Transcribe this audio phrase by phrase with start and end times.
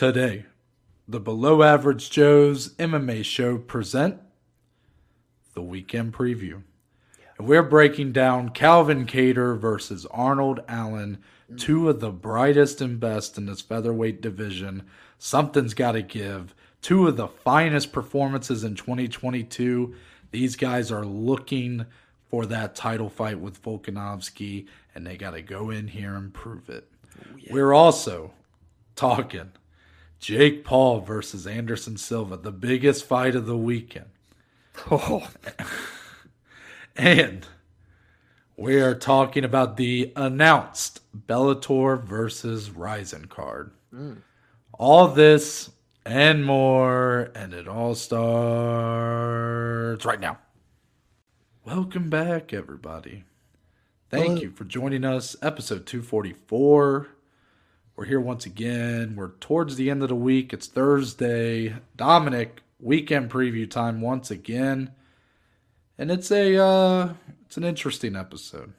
[0.00, 0.46] Today,
[1.06, 4.18] the Below Average Joe's MMA show present
[5.52, 6.62] the weekend preview.
[7.36, 11.18] And we're breaking down Calvin Kattar versus Arnold Allen,
[11.58, 14.84] two of the brightest and best in this featherweight division.
[15.18, 16.54] Something's got to give.
[16.80, 19.94] Two of the finest performances in 2022.
[20.30, 21.84] These guys are looking
[22.26, 26.70] for that title fight with Volkanovski, and they got to go in here and prove
[26.70, 26.88] it.
[27.22, 28.30] Oh, we're also
[28.96, 29.52] talking
[30.20, 34.10] Jake Paul versus Anderson Silva, the biggest fight of the weekend.
[34.90, 35.28] Oh,
[36.96, 37.46] And
[38.56, 43.72] we are talking about the announced Bellator versus Rizin card.
[43.94, 44.18] Mm.
[44.78, 45.70] All this
[46.04, 48.20] and more, and it all starts
[50.04, 50.38] right now.
[51.64, 53.24] Welcome back, everybody.
[54.10, 54.40] Thank Hello.
[54.42, 55.36] you for joining us.
[55.40, 57.08] Episode 244.
[58.00, 59.12] We're here once again.
[59.14, 60.54] We're towards the end of the week.
[60.54, 61.74] It's Thursday.
[61.98, 64.92] Dominic, weekend preview time once again.
[65.98, 67.12] And it's a uh
[67.44, 68.72] it's an interesting episode.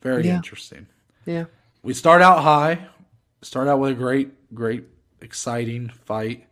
[0.00, 0.36] Very Yeah.
[0.36, 0.86] interesting.
[1.26, 1.46] yeah.
[1.82, 2.86] We start out high,
[3.42, 4.84] start out with a great, great,
[5.20, 6.46] exciting fight.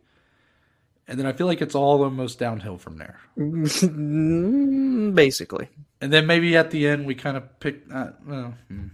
[1.07, 3.21] And then I feel like it's all almost downhill from there.
[3.37, 5.69] Mm, Basically,
[6.01, 8.87] And then maybe at the end we kind of pick uh, well, hmm,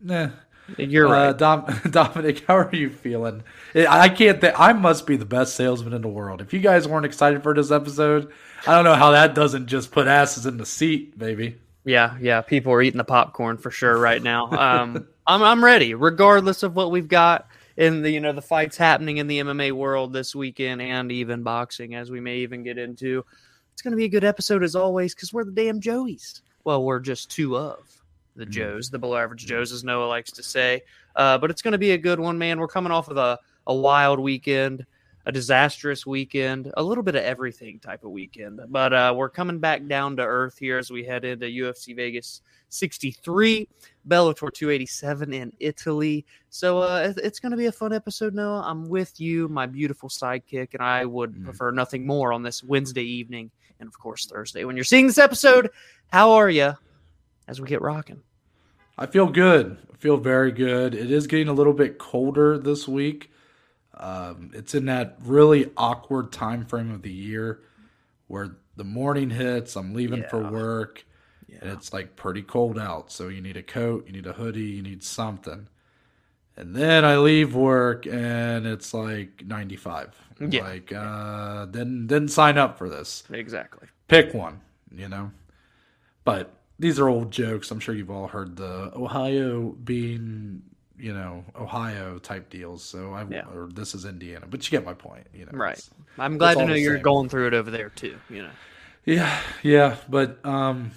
[0.00, 0.30] nah.
[0.78, 1.38] You're Uh, right.
[1.38, 3.42] Dom, Dominic, how are you feeling?
[3.74, 4.40] I can't.
[4.40, 6.40] Th- I must be the best salesman in the world.
[6.40, 8.30] If you guys weren't excited for this episode,
[8.66, 11.56] I don't know how that doesn't just put asses in the seat, baby.
[11.84, 12.40] Yeah, yeah.
[12.42, 14.50] People are eating the popcorn for sure right now.
[14.50, 17.46] Um, I'm I'm ready, regardless of what we've got
[17.76, 21.42] in the you know the fights happening in the MMA world this weekend and even
[21.42, 23.24] boxing, as we may even get into.
[23.72, 26.42] It's going to be a good episode as always because we're the damn Joeys.
[26.64, 27.78] Well, we're just two of
[28.40, 30.82] the Joes, the below average Joes, as Noah likes to say.
[31.14, 32.58] Uh, but it's going to be a good one, man.
[32.58, 34.84] We're coming off of a, a wild weekend,
[35.26, 38.60] a disastrous weekend, a little bit of everything type of weekend.
[38.68, 42.40] But uh, we're coming back down to earth here as we head into UFC Vegas
[42.70, 43.68] 63,
[44.08, 46.24] Bellator 287 in Italy.
[46.48, 48.62] So uh, it's going to be a fun episode, Noah.
[48.64, 51.44] I'm with you, my beautiful sidekick, and I would Mm.
[51.44, 54.64] prefer nothing more on this Wednesday evening and, of course, Thursday.
[54.64, 55.70] When you're seeing this episode,
[56.12, 56.72] how are you
[57.48, 58.22] as we get rocking?
[59.00, 59.78] I feel good.
[59.92, 60.94] I feel very good.
[60.94, 63.32] It is getting a little bit colder this week.
[63.94, 67.62] Um, it's in that really awkward time frame of the year
[68.28, 69.74] where the morning hits.
[69.76, 71.04] I'm leaving for work,
[71.48, 71.58] Yeah.
[71.62, 73.10] and it's like pretty cold out.
[73.10, 75.66] So you need a coat, you need a hoodie, you need something.
[76.56, 80.14] And then I leave work, and it's like 95.
[80.40, 80.62] I'm Yeah.
[80.62, 83.88] Like, uh, didn't didn't sign up for this Exactly.
[84.08, 84.60] pick one,
[84.94, 85.30] you know.
[86.24, 87.70] But these are old jokes.
[87.70, 90.62] I'm sure you've all heard the Ohio being,
[90.98, 92.82] you know, Ohio type deals.
[92.82, 93.44] So I Yeah.
[93.54, 95.52] or this is Indiana, but you get my point, you know.
[95.52, 95.88] Right.
[96.18, 97.02] I'm glad to know you're same.
[97.02, 98.18] going through it over there too.
[98.28, 98.50] You know.
[99.04, 100.90] Yeah, yeah, but um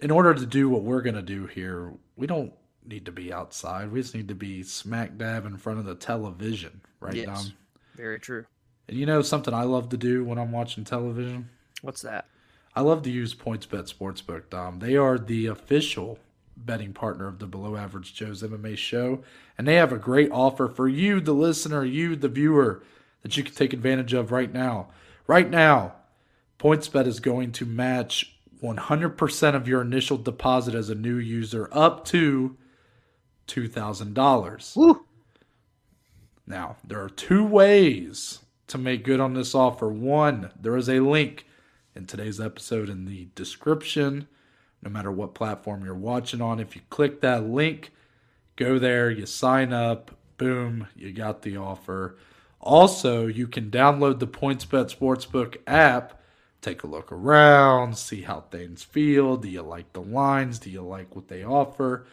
[0.00, 2.52] in order to do what we're going to do here, we don't
[2.86, 3.90] need to be outside.
[3.90, 7.26] We just need to be smack dab in front of the television, right, Yes.
[7.26, 7.52] Dom?
[7.96, 8.44] Very true.
[8.88, 11.48] And you know something I love to do when I'm watching television?
[11.82, 12.26] What's that?
[12.74, 14.78] I love to use PointsBet Sportsbook, Dom.
[14.78, 16.18] They are the official
[16.56, 19.20] betting partner of the Below Average Joe's MMA show,
[19.56, 22.82] and they have a great offer for you, the listener, you, the viewer,
[23.22, 24.88] that you can take advantage of right now.
[25.26, 25.94] Right now,
[26.58, 32.04] PointsBet is going to match 100% of your initial deposit as a new user up
[32.06, 32.56] to
[33.46, 34.76] $2,000.
[34.76, 35.04] Woo.
[36.46, 39.88] Now, there are two ways to make good on this offer.
[39.88, 41.46] One, there is a link
[41.98, 44.28] in today's episode in the description,
[44.82, 46.60] no matter what platform you're watching on.
[46.60, 47.90] If you click that link,
[48.54, 52.16] go there, you sign up, boom, you got the offer.
[52.60, 56.20] Also, you can download the PointsBet Sportsbook app,
[56.62, 59.36] take a look around, see how things feel.
[59.36, 60.60] Do you like the lines?
[60.60, 62.06] Do you like what they offer?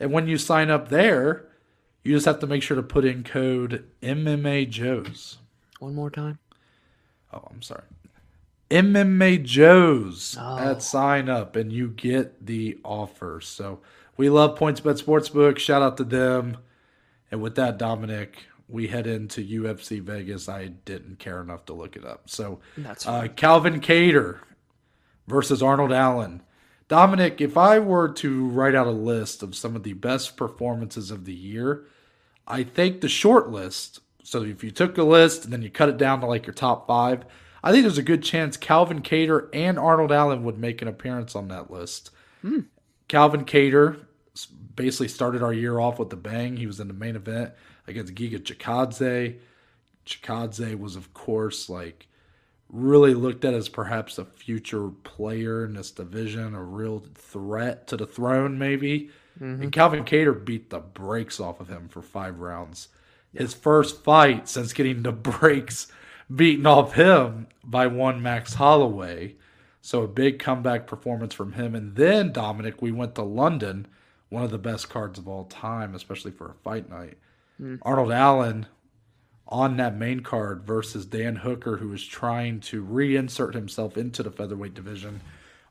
[0.00, 1.48] And when you sign up there,
[2.02, 5.36] you just have to make sure to put in code MMA Joes.
[5.80, 6.38] One more time.
[7.30, 7.84] Oh, I'm sorry.
[8.72, 10.58] MMA Joes Oh.
[10.58, 13.40] at sign up, and you get the offer.
[13.42, 13.80] So
[14.16, 15.58] we love PointsBet Sportsbook.
[15.58, 16.56] Shout out to them.
[17.30, 20.48] And with that, Dominic, we head into UFC Vegas.
[20.48, 22.30] I didn't care enough to look it up.
[22.30, 23.28] So That's uh.
[23.36, 24.38] Calvin Kattar
[25.26, 26.42] versus Arnold Allen.
[26.88, 31.10] Dominic, if I were to write out a list of some of the best performances
[31.10, 31.84] of the year,
[32.46, 34.00] I think the short list.
[34.22, 36.54] So if you took a list and then you cut it down to like your
[36.54, 37.24] top five,
[37.62, 41.36] I think there's a good chance Calvin Kattar and Arnold Allen would make an appearance
[41.36, 42.10] on that list.
[43.08, 44.00] Calvin Kattar
[44.74, 46.56] basically started our year off with the bang.
[46.56, 47.52] He was in the main event
[47.86, 49.38] against Giga Chikadze.
[50.06, 52.08] Chikadze was, of course, like
[52.68, 57.96] really looked at as perhaps a future player in this division, a real threat to
[57.96, 59.10] the throne, maybe.
[59.40, 59.62] Mm-hmm.
[59.62, 62.88] And Calvin Kattar beat the brakes off of him for five rounds.
[63.34, 65.88] His first fight since getting the brakes
[66.34, 69.36] beaten off him by one Max Holloway.
[69.80, 71.74] So a big comeback performance from him.
[71.74, 73.86] And then, Dominic, we went to London,
[74.28, 77.18] one of the best cards of all time, especially for a fight night.
[77.60, 77.80] Mm.
[77.82, 78.66] Arnold Allen
[79.48, 84.30] on that main card versus Dan Hooker, who was trying to reinsert himself into the
[84.30, 85.20] featherweight division.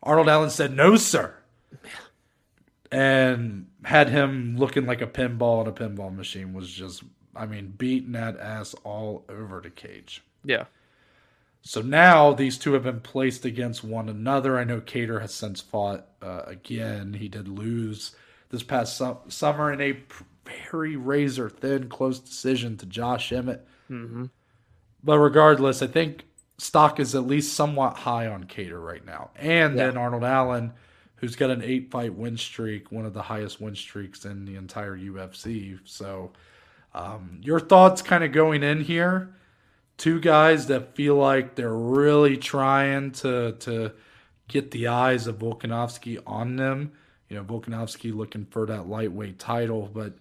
[0.03, 1.35] Arnold Allen said, No, sir.
[2.91, 7.03] And had him looking like a pinball and a pinball machine was just,
[7.33, 10.21] I mean, beating that ass all over the cage.
[10.43, 10.65] Yeah.
[11.63, 14.57] So now these two have been placed against one another.
[14.57, 17.13] I know Kattar has since fought uh, again.
[17.13, 18.15] He did lose
[18.49, 19.97] this past su- summer in a
[20.71, 23.65] very razor thin close decision to Josh Emmett.
[23.89, 24.25] Mm-hmm.
[25.03, 26.25] But regardless, I think
[26.57, 29.31] stock is at least somewhat high on Kattar right now.
[29.35, 29.85] And yeah.
[29.85, 30.73] then Arnold Allen,
[31.15, 34.55] who's got an eight fight win streak, one of the highest win streaks in the
[34.55, 35.79] entire UFC.
[35.85, 36.31] So,
[36.94, 39.33] um, your thoughts kind of going in here?
[40.01, 43.92] Two guys that feel like they're really trying to to
[44.48, 46.94] get the eyes of Volkanovski on them.
[47.30, 50.13] You know, Volkanovski looking for that lightweight title, but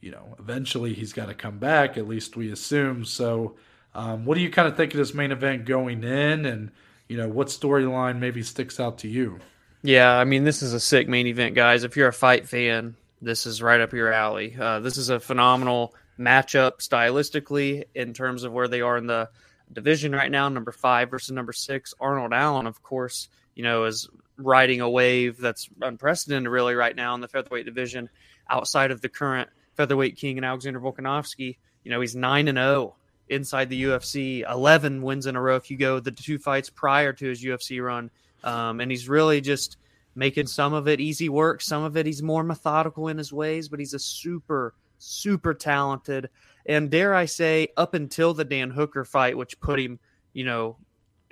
[0.00, 1.98] you know, eventually he's got to come back.
[1.98, 3.04] At least we assume.
[3.04, 3.56] So,
[3.94, 6.70] um, what do you kind of think of this main event going in, and
[7.06, 9.40] you know, what storyline maybe sticks out to you?
[9.82, 11.84] Yeah, I mean, this is a sick main event, guys.
[11.84, 14.56] If you're a fight fan, this is right up your alley.
[14.58, 19.28] Uh, this is a phenomenal matchup stylistically in terms of where they are in the
[19.72, 21.94] division right now, number five versus number six.
[22.00, 27.14] Arnold Allen, of course, you know, is riding a wave that's unprecedented really right now
[27.14, 28.08] in the featherweight division
[28.50, 31.56] outside of the current featherweight king and Alexander Volkanovski.
[31.84, 32.94] You know, he's 9 and 0
[33.28, 37.12] inside the UFC, 11 wins in a row if you go the two fights prior
[37.12, 38.10] to his UFC run.
[38.44, 39.76] Um, and he's really just
[40.14, 43.68] making some of it easy work, some of it he's more methodical in his ways,
[43.68, 46.30] but he's a super super talented.
[46.66, 49.98] And dare I say, up until the Dan Hooker fight, which put him,
[50.32, 50.76] you know,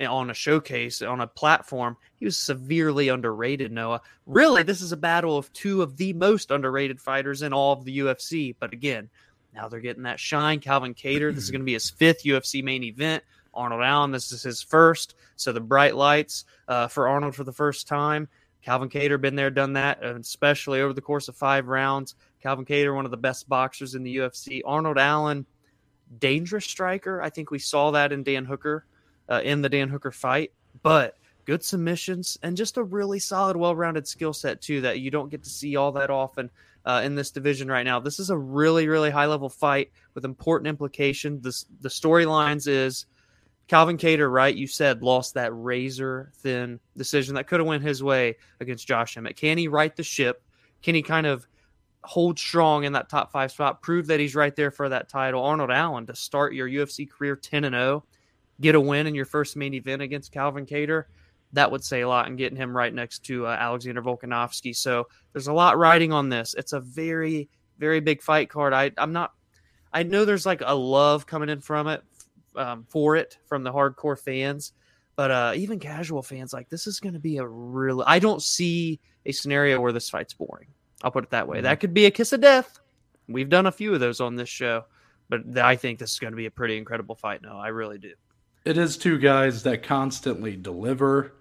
[0.01, 4.01] on a showcase, on a platform, he was severely underrated, Noah.
[4.27, 7.85] Really, this is a battle of two of the most underrated fighters in all of
[7.85, 8.55] the UFC.
[8.59, 9.11] But again,
[9.55, 10.61] now they're getting that shine.
[10.61, 13.23] Calvin Kattar, this is going to be his fifth UFC main event.
[13.53, 15.17] Arnold Allen, this is his first.
[15.37, 18.29] So the bright lights uh, for Arnold for the first time.
[18.63, 22.15] Calvin Kattar been there, done that, especially over the course of five rounds.
[22.43, 24.63] Calvin Kattar, one of the best boxers in the UFC.
[24.65, 25.47] Arnold Allen,
[26.19, 27.23] dangerous striker.
[27.23, 28.85] I think we saw that in Dan Hooker,
[29.29, 30.53] uh, in the Dan Hooker fight.
[30.83, 35.31] But good submissions and just a really solid, well-rounded skill set too that you don't
[35.31, 36.51] get to see all that often
[36.85, 38.01] uh, in this division right now.
[38.01, 41.67] This is a really, really high-level fight with important implications.
[41.81, 43.07] The storylines is
[43.69, 44.55] Calvin Kattar, right?
[44.55, 49.17] You said lost that razor thin decision that could have went his way against Josh
[49.17, 49.37] Emmett.
[49.37, 50.43] Can he right the ship?
[50.83, 51.47] Can he kind of
[52.03, 55.45] hold strong in that top five spot, prove that he's right there for that title.
[55.45, 58.05] Arnold Allen to start your UFC career 10 and 0,
[58.61, 61.05] get a win in your first main event against Calvin Kattar.
[61.53, 64.75] That would say a lot and getting him right next to uh, Alexander Volkanovski.
[64.75, 66.55] So there's a lot riding on this.
[66.55, 67.49] It's a very,
[67.79, 68.73] very big fight card.
[68.73, 69.33] I, I'm not,
[69.93, 72.03] I know there's like a love coming in from it,
[72.57, 74.73] um, for it from the hardcore fans,
[75.17, 78.03] but uh, even casual fans, like this is going to be a real.
[78.07, 80.69] I don't see a scenario where this fight's boring.
[81.03, 81.59] I'll put it that way.
[81.59, 81.65] Mm-hmm.
[81.65, 82.79] That could be a kiss of death.
[83.29, 84.85] We've done a few of those on this show,
[85.29, 87.43] but I think this is going to be a pretty incredible fight.
[87.43, 88.13] No, I really do.
[88.65, 91.33] It is two guys that constantly deliver.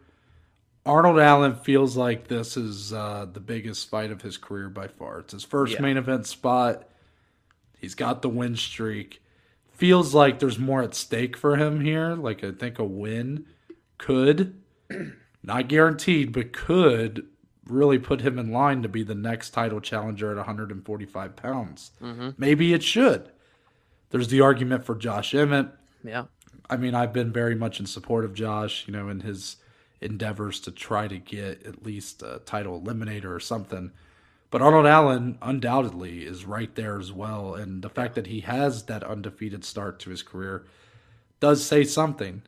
[0.85, 5.19] Arnold Allen feels like this is uh, the biggest fight of his career by far.
[5.19, 5.81] It's his first yeah.
[5.81, 6.87] main event spot.
[7.77, 9.21] He's got the win streak.
[9.73, 12.15] Feels like there's more at stake for him here.
[12.15, 13.45] Like I think a win
[13.97, 14.61] could,
[15.43, 17.27] not guaranteed, but could
[17.69, 21.91] really put him in line to be the next title challenger at 145 pounds.
[22.01, 22.29] Mm-hmm.
[22.37, 23.29] Maybe it should.
[24.09, 25.67] There's the argument for Josh Emmett.
[26.03, 26.25] Yeah.
[26.69, 29.57] I mean, I've been very much in support of Josh, you know, in his
[30.01, 33.91] endeavors to try to get at least a title eliminator or something.
[34.51, 37.53] But Arnold Allen undoubtedly is right there as well.
[37.53, 40.65] And the fact that he has that undefeated start to his career
[41.39, 42.41] does say something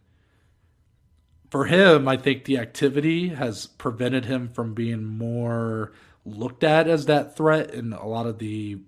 [1.51, 5.91] for him, I think the activity has prevented him from being more
[6.25, 8.79] looked at as that threat in a lot of the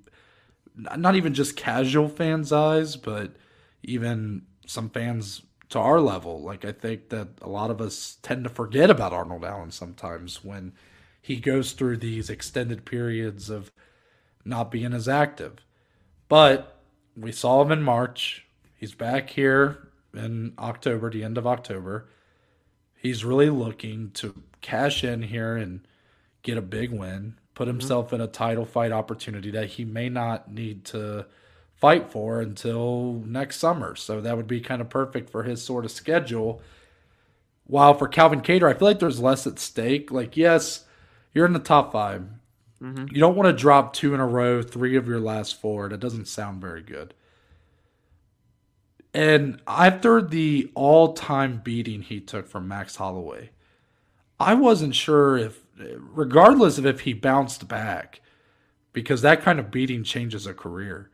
[0.76, 3.36] not even just casual fans' eyes, but
[3.84, 6.42] even some fans to our level.
[6.42, 10.44] Like I think that a lot of us tend to forget about Arnold Allen sometimes
[10.44, 10.72] when
[11.22, 13.72] he goes through these extended periods of
[14.46, 15.58] not being as active.
[16.30, 16.80] But
[17.16, 18.46] we saw him in March.
[18.76, 22.08] He's back here in October, the end of October.
[23.04, 25.88] He's really looking to cash in here and
[26.44, 27.70] get a big win, put Mm-hmm.
[27.70, 31.28] himself in a title fight opportunity that he may not need to
[31.76, 33.96] fight for until next summer.
[33.96, 36.62] So that would be kind of perfect for his sort of schedule.
[37.66, 40.12] While for Calvin Kattar, I feel like there's less at stake.
[40.12, 40.86] Like, yes,
[41.34, 42.26] you're in the top 5
[43.12, 45.90] You don't want to drop two in a row, three of your last four.
[45.90, 47.14] That doesn't sound very good.
[49.14, 53.52] And after the all time beating he took from Max Holloway,
[54.40, 58.22] I wasn't sure if, regardless of if he bounced back,
[58.92, 61.10] because that kind of beating changes a career.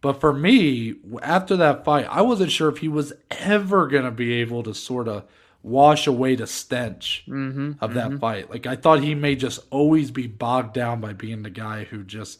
[0.00, 4.10] But for me, after that fight, I wasn't sure if he was ever going to
[4.10, 5.24] be able to sort of
[5.62, 7.72] wash away the stench Mm-hmm.
[7.80, 8.48] of that fight.
[8.48, 12.04] Like, I thought he may just always be bogged down by being the guy who
[12.04, 12.38] just.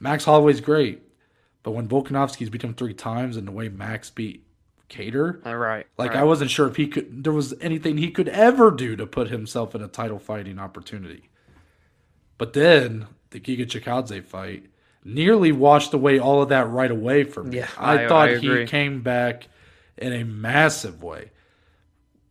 [0.00, 1.02] Max Holloway's great,
[1.62, 4.44] but when Volkanovski's beat him three times and the way Max beat
[4.88, 5.86] Kattar, All right.
[5.98, 6.20] like right.
[6.20, 9.28] I wasn't sure if he could there was anything he could ever do to put
[9.28, 11.28] himself in a title fighting opportunity.
[12.38, 14.66] But then the Giga Chikadze fight
[15.04, 17.58] nearly washed away all of that right away for me.
[17.58, 19.48] Yeah, I, I- thought I he came back
[19.96, 21.32] in a massive way.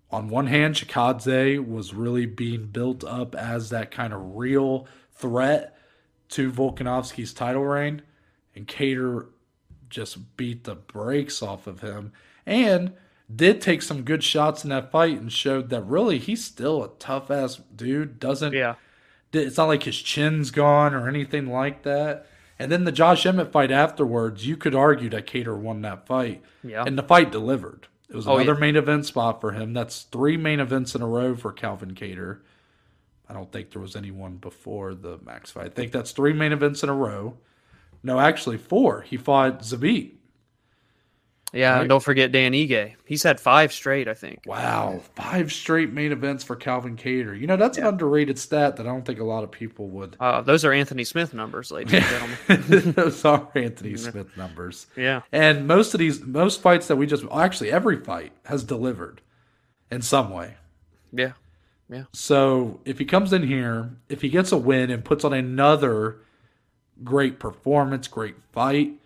[0.09, 5.77] On one hand, Chikadze was really being built up as that kind of real threat
[6.29, 8.01] to Volkanovski's title reign,
[8.57, 9.27] and Kattar
[9.89, 12.11] just beat the brakes off of him
[12.45, 12.91] and
[13.33, 16.89] did take some good shots in that fight and showed that really he's still a
[16.99, 18.19] tough ass dude.
[18.19, 18.75] Doesn't Yeah.
[19.31, 22.25] it's not like his chin's gone or anything like that.
[22.59, 26.41] And then the Josh Emmett fight afterwards, you could argue that Kattar won that fight.
[26.63, 26.83] Yeah.
[26.85, 27.87] And the fight delivered.
[28.09, 28.59] It was Oh, another yeah.
[28.59, 29.73] main event spot for him.
[29.73, 32.39] That's three main events in a row for Calvin Kattar.
[33.29, 35.65] I don't think there was anyone before the Max fight.
[35.65, 37.37] I think that's three main events in a row.
[38.03, 39.01] No, actually four.
[39.01, 40.13] He fought Zabit.
[41.53, 41.73] Yeah.
[41.73, 41.79] Right.
[41.81, 42.95] And don't forget Dan Ige.
[43.05, 44.41] He's had five straight, I think.
[44.45, 47.39] Wow, five straight main events for Calvin Kattar.
[47.39, 50.17] You know that's an underrated stat that I don't think a lot of people would.
[50.19, 52.91] Uh, those are Anthony Smith numbers, ladies and gentlemen.
[52.95, 54.87] Those are Anthony Smith numbers.
[54.97, 55.21] Yeah.
[55.31, 59.21] And most of these, most fights that we just, actually every fight has delivered
[59.89, 60.55] in some way.
[61.13, 61.31] Yeah,
[61.89, 62.03] yeah.
[62.11, 66.17] So if he comes in here, if he gets a win and puts on another
[67.03, 68.99] great performance, great fight,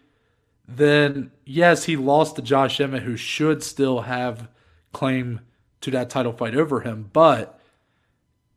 [0.67, 4.48] then yes, he lost to Josh Emmett, who should still have
[4.93, 5.41] claim
[5.81, 7.10] to that title fight over him.
[7.12, 7.60] But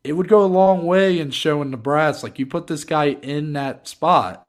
[0.03, 3.07] it would go a long way in showing the brass, like you put this guy
[3.23, 4.47] in that spot.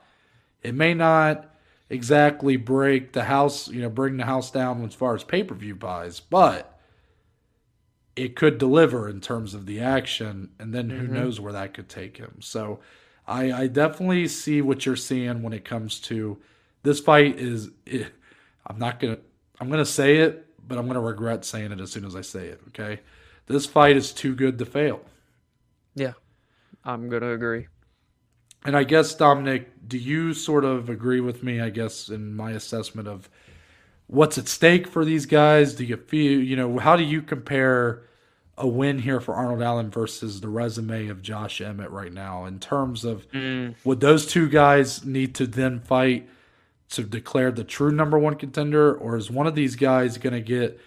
[0.61, 1.49] It may not
[1.89, 5.55] exactly break the house, you know, bring the house down as far as pay per
[5.55, 6.79] view buys, but
[8.15, 11.13] it could deliver in terms of the action, and then who mm-hmm.
[11.13, 12.37] knows where that could take him.
[12.39, 12.79] So
[13.27, 16.37] I, I definitely see what you're seeing when it comes to
[16.83, 17.39] this fight.
[17.39, 18.13] Is it,
[18.67, 19.17] I'm not gonna
[19.59, 22.47] I'm gonna say it, but I'm gonna regret saying it as soon as I say
[22.47, 22.61] it.
[22.69, 22.99] Okay,
[23.47, 25.01] this fight is too good to fail.
[25.95, 26.13] Yeah.
[26.85, 27.67] I'm going to agree.
[28.63, 31.59] And I guess Dominic, do you sort of agree with me?
[31.61, 33.29] I guess in my assessment of
[34.07, 35.73] what's at stake for these guys.
[35.73, 38.03] Do you feel you know how do you compare
[38.57, 42.59] a win here for Arnold Allen versus the resume of Josh Emmett right now in
[42.59, 43.25] terms of
[43.83, 46.29] would those two guys need to then fight
[46.89, 50.41] to declare the true number one contender, or is one of these guys going to
[50.41, 50.79] get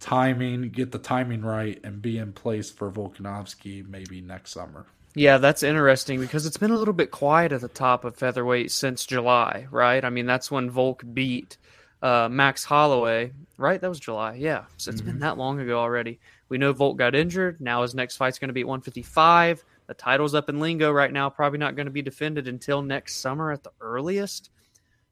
[0.00, 4.86] timing, get the timing right, and be in place for Volkanovski maybe next summer?
[5.14, 8.70] Yeah, that's interesting because it's been a little bit quiet at the top of featherweight
[8.70, 10.04] since July, right?
[10.04, 11.56] I mean, that's when Volk beat
[12.02, 13.80] uh, Max Holloway, right?
[13.80, 14.34] That was July.
[14.34, 16.20] Yeah, so it's been that long ago already.
[16.48, 17.60] We know Volk got injured.
[17.60, 19.64] Now his next fight's going to be at 155.
[19.86, 21.28] The title's up in Lingo right now.
[21.30, 24.50] Probably not going to be defended until next summer at the earliest.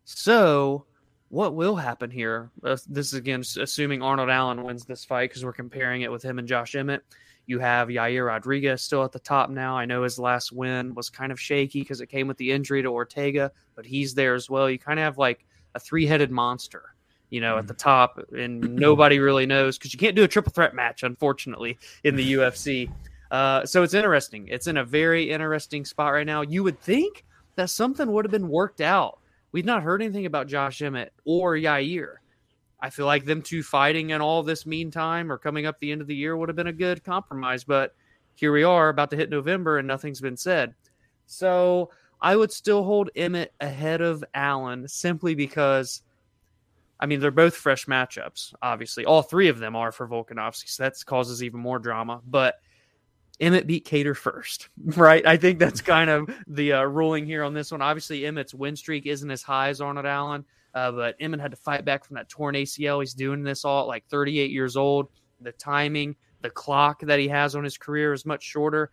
[0.05, 0.87] So,
[1.29, 2.51] what will happen here?
[2.63, 6.23] Uh, this is again assuming Arnold Allen wins this fight because we're comparing it with
[6.23, 7.03] him and Josh Emmett.
[7.47, 9.77] You have Yair Rodriguez still at the top now.
[9.77, 12.83] I know his last win was kind of shaky because it came with the injury
[12.83, 14.71] to Ortega, but he's there as well.
[14.71, 16.94] You kind of have like a three headed monster,
[17.31, 20.53] you know, at the top, and nobody really knows because you can't do a triple
[20.53, 22.91] threat match, unfortunately, in the UFC.
[23.31, 24.47] Uh, so it's interesting.
[24.49, 26.43] It's in a very interesting spot right now.
[26.43, 27.25] You would think
[27.57, 29.19] that something would have been worked out.
[29.53, 32.15] We've not heard anything about Josh Emmett or Yair.
[32.81, 36.01] I feel like them two fighting in all this meantime or coming up the end
[36.01, 37.65] of the year would have been a good compromise.
[37.65, 37.95] But
[38.35, 40.75] here we are about to hit November and nothing's been said.
[41.27, 41.91] So
[42.21, 46.03] I would still hold Emmett ahead of Allen simply because,
[47.01, 49.05] I mean, they're both fresh matchups, obviously.
[49.05, 50.69] All three of them are for Volkanovski.
[50.69, 52.21] So that causes even more drama.
[52.27, 52.55] But
[53.41, 55.27] Emmett beat Kattar first, right?
[55.27, 57.83] I think that's kind of the uh, ruling here on this one.
[57.83, 61.57] Obviously, Emmett's win streak isn't as high as Arnold Allen, Uh, but Emmett had to
[61.57, 63.01] fight back from that torn ACL.
[63.01, 65.09] He's doing this all at like 38 years old.
[65.41, 68.91] The timing, the clock that he has on his career is much shorter.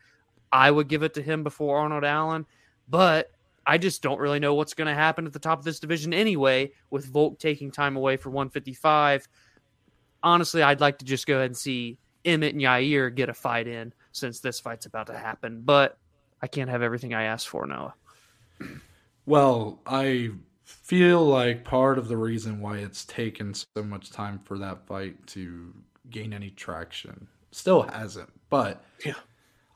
[0.51, 2.45] I would give it to him before Arnold Allen,
[2.89, 3.31] but
[3.65, 6.13] I just don't really know what's going to happen at the top of this division
[6.13, 9.27] anyway, with Volk taking time away for 155.
[10.23, 13.67] Honestly, I'd like to just go ahead and see Emmett and Yair get a fight
[13.67, 15.97] in since this fight's about to happen, but
[16.41, 17.93] I can't have everything I asked for, Noah.
[19.25, 20.31] Well, I
[20.63, 25.27] feel like part of the reason why it's taken so much time for that fight
[25.27, 25.73] to
[26.09, 29.13] gain any traction still hasn't, but Yeah.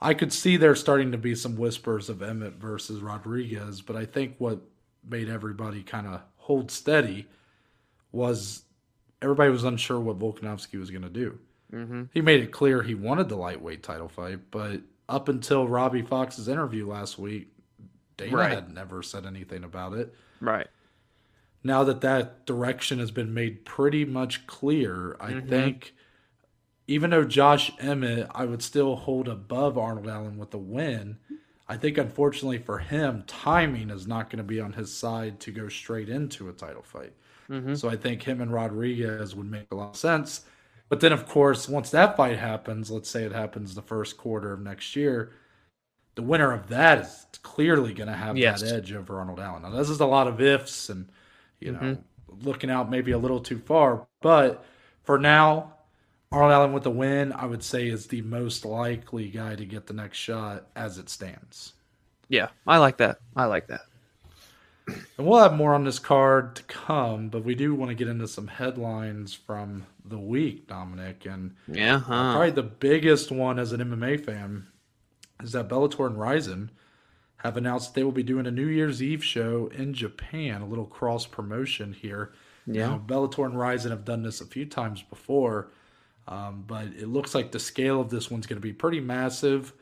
[0.05, 4.05] I could see there starting to be some whispers of Emmett versus Rodriguez, but I
[4.05, 4.61] think what
[5.07, 7.27] made everybody kind of hold steady
[8.11, 8.63] was
[9.21, 11.39] everybody was unsure what Volkanovski was going to do.
[11.73, 12.03] Mm-hmm.
[12.13, 16.47] He made it clear he wanted the lightweight title fight, but up until Robbie Fox's
[16.47, 17.51] interview last week,
[18.17, 18.51] Dana Right.
[18.51, 20.13] had never said anything about it.
[20.39, 20.67] Right.
[21.63, 25.49] Now that that direction has been made pretty much clear, I Mhm.
[25.49, 25.95] think
[26.87, 31.17] even though Josh Emmett, I would still hold above Arnold Allen with the win.
[31.67, 35.51] I think unfortunately for him, timing is not going to be on his side to
[35.51, 37.13] go straight into a title fight.
[37.49, 37.75] Mm-hmm.
[37.75, 40.45] So I think him and Rodriguez would make a lot of sense.
[40.89, 44.53] But then, of course, once that fight happens, let's say it happens the first quarter
[44.53, 45.31] of next year,
[46.13, 48.61] the winner of that is clearly going to have Yes.
[48.61, 49.63] that edge over Arnold Allen.
[49.63, 51.09] Now, this is a lot of ifs and,
[51.59, 51.97] you know,
[52.43, 54.05] looking out maybe a little too far.
[54.21, 54.63] But
[55.03, 55.74] for now,
[56.31, 59.87] Arnold Allen with the win, I would say, is the most likely guy to get
[59.87, 61.73] the next shot as it stands.
[62.27, 63.19] Yeah, I like that.
[63.35, 63.81] I like that.
[64.87, 68.07] And we'll have more on this card to come, but we do want to get
[68.07, 71.25] into some headlines from the week, Dominic.
[71.25, 71.99] And Yeah.
[71.99, 72.33] Huh.
[72.33, 74.67] probably the biggest one as an MMA fan
[75.41, 76.69] is that Bellator and Rizin
[77.37, 80.85] have announced they will be doing a New Year's Eve show in Japan, a little
[80.85, 82.33] cross promotion here.
[82.67, 82.89] Yeah.
[82.89, 85.69] Now, Bellator and Rizin have done this a few times before,
[86.27, 89.73] um, but it looks like the scale of this one's going to be pretty massive.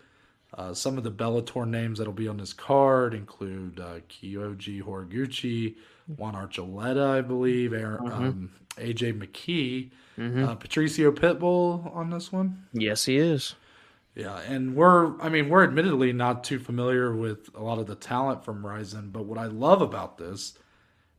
[0.56, 5.76] Uh, some of the Bellator names that'll be on this card include uh, Kyoji Horiguchi,
[6.17, 10.48] Juan Archuleta, I believe, Aaron, um, AJ McKee, Mhm.
[10.48, 12.65] uh, Patricio Pitbull on this one.
[12.72, 13.56] Yes, he is.
[14.15, 17.96] Yeah, and we're I mean, we're admittedly not too familiar with a lot of the
[17.96, 20.54] talent from Rizin, but what I love about this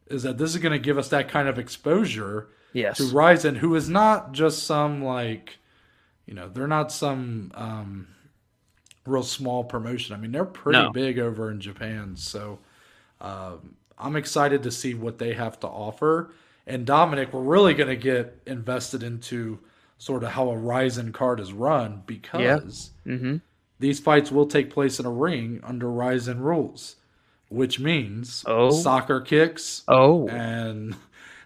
[0.06, 2.98] is that this is going to give us that kind of exposure Yes.
[2.98, 5.56] to Rizin, who is not just some like,
[6.26, 8.08] you know, they're not some um,
[9.06, 10.14] real small promotion.
[10.14, 10.90] I mean, they're pretty No.
[10.92, 12.16] big over in Japan.
[12.16, 12.58] So
[13.20, 16.32] um, I'm excited to see what they have to offer.
[16.66, 19.58] And Dominic, we're really going to get invested into
[19.98, 23.36] sort of how a Rizin card is run because Mm-hmm.
[23.78, 26.96] these fights will take place in a ring under Rizin rules,
[27.50, 28.70] which means Oh.
[28.70, 30.26] soccer kicks Oh.
[30.28, 30.96] and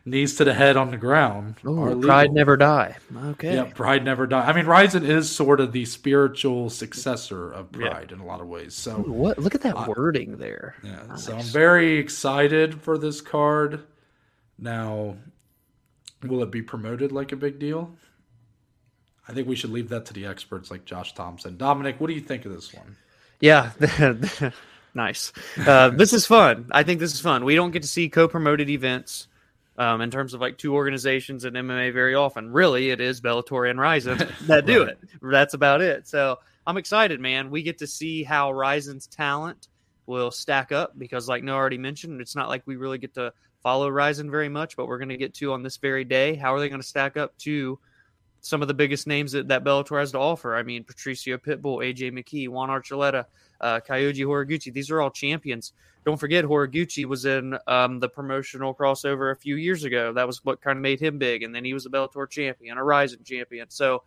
[0.05, 2.97] knees to the head on the ground are pride never die.
[3.27, 3.55] Okay.
[3.55, 4.47] Yeah, pride never die.
[4.47, 7.91] I mean, Rizin is sort of the spiritual successor of Yeah.
[7.91, 8.75] pride in a lot of ways.
[8.75, 9.39] So, Ooh, what?
[9.39, 10.77] Look at that I- wording there.
[10.83, 13.81] yeah, so I'm very excited for this card.
[14.59, 15.17] Now,
[16.23, 17.91] will it be promoted like a big deal?
[19.29, 21.57] I think we should leave that to the experts like Josh Thompson.
[21.59, 22.97] Dominic, what do you think of this one?
[23.41, 23.73] Yeah,
[24.95, 25.33] nice.
[25.65, 26.67] Uh, this is fun.
[26.73, 27.45] I think this is fun.
[27.45, 29.29] We don't get to see co-promoted events
[29.79, 32.53] um, in terms of like two organizations in MMA very often.
[32.53, 34.89] Really, it is Bellator and Rizin that do Right.
[34.91, 34.99] it.
[35.23, 36.07] That's about it.
[36.07, 37.51] So I'm excited, man.
[37.51, 39.69] We get to see how Rizin's talent
[40.07, 43.33] will stack up because, like Noah already mentioned, it's not like we really get to
[43.63, 46.35] follow Rizin very much, but we're going to get to on this very day.
[46.35, 47.79] How are they going to stack up to
[48.41, 50.55] some of the biggest names that, that Bellator has to offer?
[50.57, 53.27] I mean, Patricio Pitbull, AJ McKee, Juan Archuleta,
[53.61, 54.73] uh, Kyoji Horiguchi.
[54.73, 55.73] These are all champions.
[56.05, 60.13] Don't forget, Horiguchi was in um, the promotional crossover a few years ago.
[60.13, 61.43] That was what kind of made him big.
[61.43, 63.69] And then he was a Bellator champion, a Rizin champion.
[63.69, 64.05] So,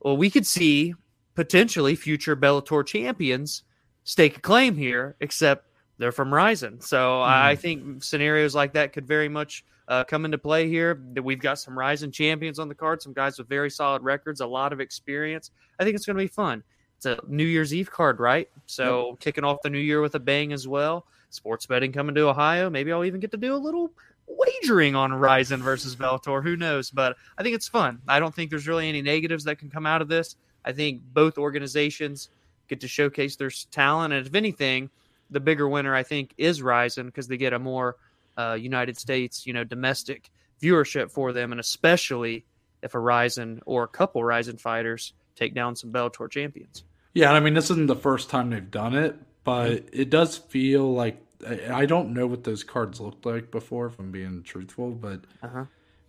[0.00, 0.94] well, we could see
[1.34, 3.64] potentially future Bellator champions
[4.04, 5.66] stake a claim here, except
[5.98, 6.80] they're from Rizin.
[6.80, 11.00] So I think scenarios like that could very much uh, come into play here.
[11.22, 14.46] We've got some Rizin champions on the card, some guys with very solid records, a
[14.46, 15.50] lot of experience.
[15.78, 16.62] I think it's going to be fun.
[16.96, 18.48] It's a New Year's Eve card, right?
[18.66, 21.06] So kicking off the new year with a bang as well.
[21.30, 22.70] Sports betting coming to Ohio.
[22.70, 23.92] Maybe I'll even get to do a little
[24.26, 26.42] wagering on Rizin versus Bellator.
[26.42, 26.90] Who knows?
[26.90, 28.00] But I think it's fun.
[28.08, 30.36] I don't think there's really any negatives that can come out of this.
[30.64, 32.28] I think both organizations
[32.68, 34.90] get to showcase their talent, and if anything,
[35.30, 37.96] the bigger winner I think is Rizin because they get a more
[38.36, 40.30] uh, United States, you know, domestic
[40.60, 42.44] viewership for them, and especially
[42.82, 46.84] if a Rizin or a couple Rizin fighters take down some Bellator champions.
[47.14, 50.92] Yeah, I mean, this isn't the first time they've done it, but it does feel
[50.92, 55.20] like I, don't know what those cards looked like before, if I'm being truthful, but
[55.42, 55.66] Uh-huh.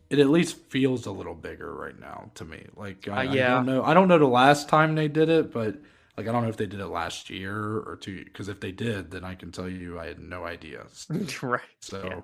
[0.09, 2.65] it at least feels a little bigger right now to me.
[2.75, 3.83] Like I, Uh, I don't know.
[3.83, 5.77] I don't know the last time they did it, but
[6.17, 8.23] like I don't know if they did it last year or two.
[8.23, 10.85] Because if they did, then I can tell you I had no idea.
[11.41, 11.61] right.
[11.81, 12.23] So,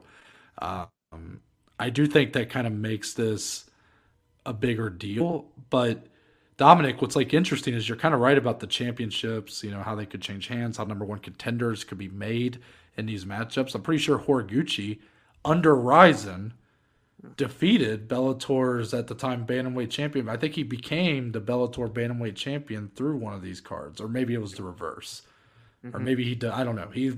[0.60, 1.42] um,
[1.80, 3.70] I do think that kind of makes this
[4.46, 5.48] a bigger deal.
[5.70, 6.08] But
[6.58, 9.64] Dominic, what's like interesting is you're kind of right about the championships.
[9.64, 12.60] You know how they could change hands, how number one contenders could be made
[12.96, 13.74] in these matchups.
[13.74, 15.00] I'm pretty sure Horiguchi
[15.44, 16.54] under Rizin
[17.38, 20.30] defeated Bellator's at the time bantamweight champion.
[20.30, 24.34] I think he became the Bellator bantamweight champion through one of these cards, or maybe
[24.34, 25.24] it was the reverse,
[25.84, 26.04] or mm-hmm.
[26.04, 26.48] maybe he.
[26.48, 26.90] I don't know.
[26.94, 27.14] He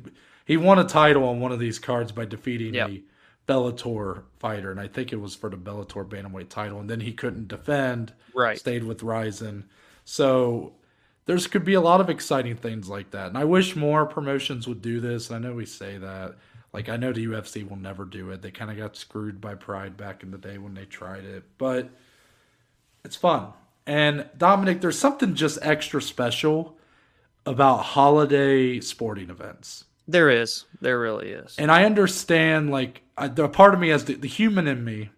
[0.46, 2.90] he won a title on one of these cards by defeating Yep.
[2.90, 3.04] a
[3.48, 7.14] Bellator fighter, and I think it was for the Bellator bantamweight title, and then he
[7.14, 8.14] couldn't defend.
[8.34, 8.58] Right.
[8.60, 9.66] Stayed with Rizin,
[10.04, 10.74] so.
[11.28, 14.68] There's could be a lot of exciting things like that, and I wish more promotions
[14.68, 15.32] would do this.
[15.32, 16.36] I know we say that,
[16.72, 18.44] like I know the UFC will never do it.
[18.44, 21.44] They kind of got screwed by Pride back in the day when they tried it,
[21.58, 21.90] but
[23.04, 23.54] it's fun.
[23.88, 26.78] And Dominic, there's something just extra special
[27.44, 29.86] about holiday sporting events.
[30.08, 30.66] There is.
[30.80, 31.56] There really is.
[31.58, 35.10] And I understand, like, I, the part of me as the, the human in me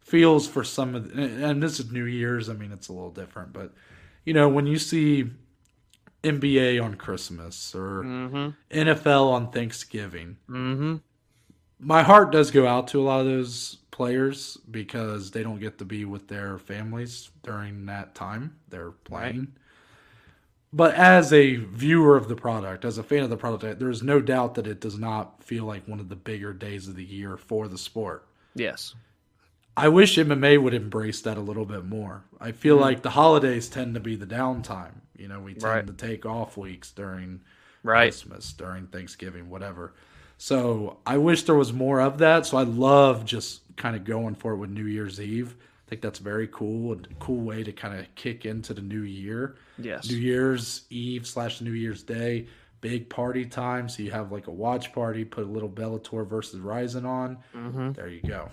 [0.00, 2.48] feels for some of, the, and this is New Year's.
[2.48, 3.72] I mean, it's a little different, but
[4.24, 5.30] you know, when you see
[6.22, 8.78] NBA on Christmas or Mm-hmm.
[8.78, 10.96] NFL on Thanksgiving, Mm-hmm.
[11.80, 15.78] my heart does go out to a lot of those players because they don't get
[15.78, 19.54] to be with their families during that time they're playing.
[20.74, 24.20] But as a viewer of the product, as a fan of the product, there's no
[24.20, 27.36] doubt that it does not feel like one of the bigger days of the year
[27.36, 28.26] for the sport.
[28.56, 28.96] Yes.
[29.76, 32.24] I wish MMA would embrace that a little bit more.
[32.40, 32.82] I feel mm-hmm.
[32.82, 34.94] like the holidays tend to be the downtime.
[35.16, 35.86] You know, we tend Right.
[35.86, 37.40] to take off weeks during
[37.84, 38.06] Right.
[38.10, 39.92] Christmas, during Thanksgiving, whatever.
[40.38, 42.46] So I wish there was more of that.
[42.46, 45.54] So I love just kind of going for it with New Year's Eve.
[45.86, 46.92] I think that's very cool.
[46.92, 49.56] and cool way to kind of kick into the new year.
[49.78, 50.08] Yes.
[50.08, 52.46] New Year's Eve slash New Year's Day,
[52.80, 53.88] big party time.
[53.88, 57.38] So you have like a watch party, put a little Bellator versus Rizin on.
[57.54, 57.92] Mm-hmm.
[57.92, 58.50] There you go.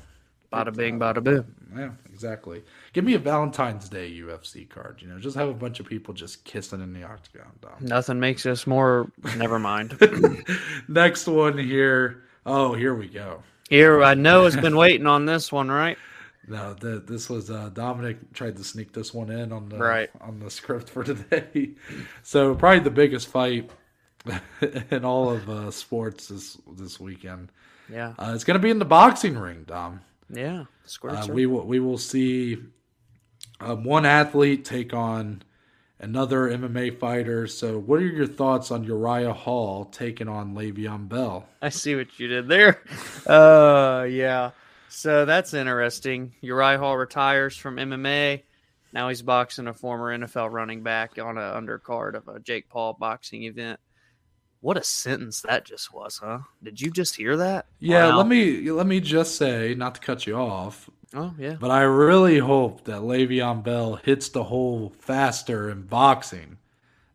[0.51, 1.55] Bada bing, bada boom.
[1.73, 2.61] Yeah, exactly.
[2.91, 5.01] Give me a Valentine's Day UFC card.
[5.01, 7.47] You know, just have a bunch of people just kissing in the octagon.
[7.61, 7.71] Dom.
[7.79, 9.09] Nothing makes us more.
[9.37, 9.97] Never mind.
[10.89, 12.23] Next one here.
[12.45, 13.41] Oh, here we go.
[13.69, 15.97] Here, I know has been waiting on this one, right?
[16.51, 20.09] No, the, this was uh, Dominic tried to sneak this one in on the Right.
[20.19, 21.71] on the script for today.
[22.23, 23.71] So probably the biggest fight
[24.91, 27.51] in all of uh, sports this this weekend.
[27.89, 28.13] Yeah.
[28.19, 30.01] Uh, it's going to be in the boxing ring, Dom.
[30.29, 30.65] Yeah.
[30.85, 32.57] Square Uh, we will we will see
[33.61, 35.43] um, one athlete take on
[35.99, 37.47] another MMA fighter.
[37.47, 41.47] So, what are your thoughts on Uriah Hall taking on Le'Veon Bell?
[41.61, 42.81] I see what you did there.
[43.27, 44.51] Uh, yeah.
[44.93, 46.33] So that's interesting.
[46.41, 48.43] Uriah Hall retires from MMA.
[48.93, 52.93] Now he's boxing a former NFL running back on an undercard of a Jake Paul
[52.99, 53.79] boxing event.
[54.59, 56.39] What a sentence that just was, huh?
[56.61, 57.67] Did you just hear that?
[57.79, 58.17] Yeah, Wow.
[58.17, 61.55] let me let me just say, not to cut you off, Oh yeah.
[61.59, 66.57] but I really hope that Le'Veon Bell hits the hole faster in boxing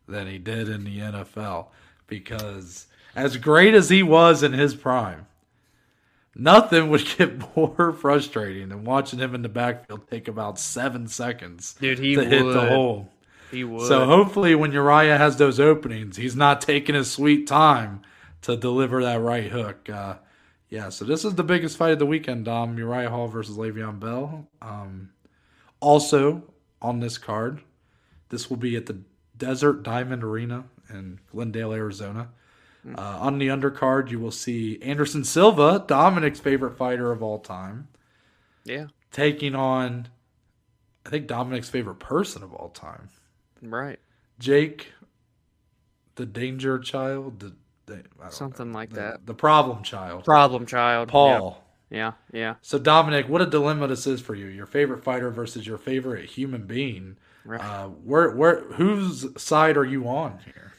[0.07, 1.67] than he did in the NFL
[2.07, 5.27] because as great as he was in his prime,
[6.37, 11.75] nothing would get more frustrating than watching him in the backfield take about seven seconds
[11.79, 13.11] Dude, he to hit the hole.
[13.51, 13.87] He would.
[13.87, 18.01] So hopefully, when Uriah has those openings, he's not taking his sweet time
[18.41, 19.89] to deliver that right hook.
[19.89, 20.15] Uh,
[20.69, 22.77] yeah, so this is the biggest fight of the weekend, Dom.
[22.77, 24.47] Uriah Hall versus Le'Veon Bell.
[24.61, 25.11] Um,
[25.79, 26.43] also
[26.81, 27.61] on this card,
[28.29, 28.99] this will be at the
[29.37, 32.29] Desert Diamond Arena in Glendale, Arizona.
[32.85, 37.89] Uh, on the undercard, you will see Anderson Silva, Dominic's favorite fighter of all time,
[38.63, 38.85] yeah.
[39.11, 40.07] taking on,
[41.05, 43.09] I think, Dominic's favorite person of all time.
[43.61, 43.99] Right.
[44.39, 44.93] Jake,
[46.15, 47.55] the danger child, the,
[47.87, 49.25] the I don't Something know, like the, that.
[49.25, 51.09] the problem child, Problem child.
[51.09, 51.63] Paul.
[51.89, 52.13] Yeah.
[52.31, 52.55] Yeah.
[52.61, 54.47] So Dominic, what a dilemma this is for you.
[54.47, 57.17] Your favorite fighter versus your favorite human being.
[57.45, 57.61] Right.
[57.61, 60.73] Uh, where where whose side are you on here?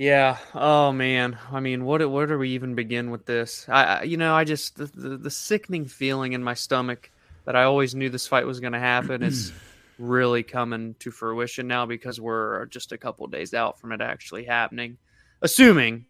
[0.00, 0.38] Yeah.
[0.54, 1.36] Oh man.
[1.52, 3.66] I mean, what where do we even begin with this?
[3.68, 7.10] I, I you know, I just the, the the sickening feeling in my stomach
[7.44, 9.52] that I always knew this fight was going to happen is
[9.98, 14.44] really coming to fruition now because we're just a couple days out from it actually
[14.44, 14.96] happening.
[15.42, 16.06] Assuming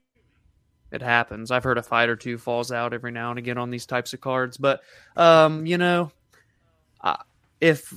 [0.92, 1.50] it happens.
[1.50, 4.12] I've heard a fight or two falls out every now and again on these types
[4.12, 4.82] of cards, but
[5.16, 6.12] um, you know,
[7.00, 7.16] uh,
[7.60, 7.92] if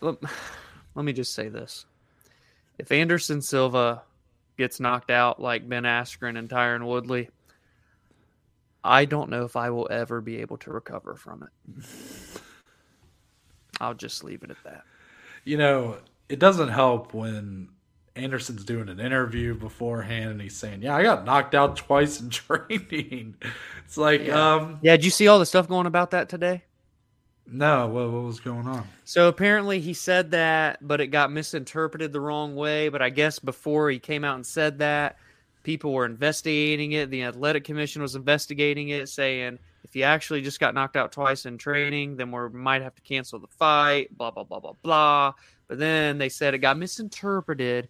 [0.00, 0.16] let,
[0.96, 1.86] let me just say this.
[2.76, 4.02] If Anderson Silva
[4.58, 7.30] gets knocked out like Ben Askren and Tyron Woodley,
[8.84, 11.86] I don't know if I will ever be able to recover from it.
[13.80, 14.82] I'll just leave it at that.
[15.44, 17.68] You know, it doesn't help when
[18.16, 22.30] Anderson's doing an interview beforehand and he's saying, "Yeah, I got knocked out twice in
[22.30, 23.36] training."
[23.84, 24.54] It's like, Yeah.
[24.54, 26.64] um, Yeah, did you see all the stuff going about that today?
[27.50, 28.86] No, what, what was going on?
[29.04, 32.88] So apparently he said that, but it got misinterpreted the wrong way.
[32.88, 35.16] But I guess before he came out and said that,
[35.62, 37.10] people were investigating it.
[37.10, 41.46] The athletic commission was investigating it, saying if he actually just got knocked out twice
[41.46, 44.16] in training, then we might have to cancel the fight.
[44.16, 45.32] Blah blah blah blah blah.
[45.66, 47.88] But then they said it got misinterpreted.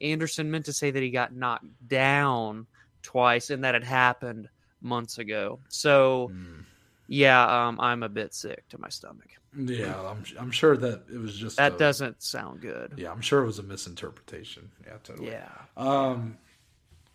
[0.00, 2.66] Anderson meant to say that he got knocked down
[3.02, 4.48] twice, and that had happened
[4.80, 5.60] months ago.
[5.68, 6.60] So hmm.
[7.06, 9.28] Yeah, um, I'm a bit sick to my stomach.
[9.56, 12.94] Yeah, I'm, I'm sure that it was just That a- doesn't sound good.
[12.96, 14.70] Yeah, I'm sure it was a misinterpretation.
[14.84, 15.30] Yeah, totally.
[15.30, 15.48] Yeah.
[15.76, 16.38] Um,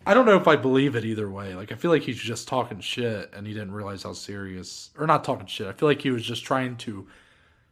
[0.06, 1.54] I don't know if I believe it either way.
[1.54, 5.06] Like, I feel like he's just talking shit, and he didn't realize how serious, or
[5.06, 5.66] not talking shit.
[5.66, 7.06] I feel like he was just trying to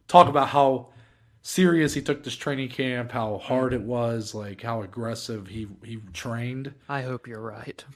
[0.07, 0.89] talk about how
[1.41, 5.97] serious he took this training camp, how hard it was, like how aggressive he he
[6.13, 6.75] trained.
[6.91, 7.83] I hope you're right.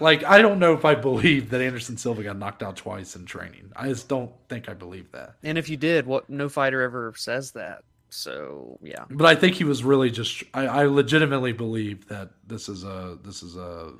[0.00, 3.26] Like, I don't know if I believe that Anderson Silva got knocked out twice in
[3.26, 3.72] training.
[3.76, 5.36] I just don't think I believe that.
[5.42, 7.84] And if you did, what no fighter ever says that.
[8.10, 9.04] So yeah.
[9.10, 10.44] But I think he was really just.
[10.54, 13.92] I, I legitimately believe that this is a this is a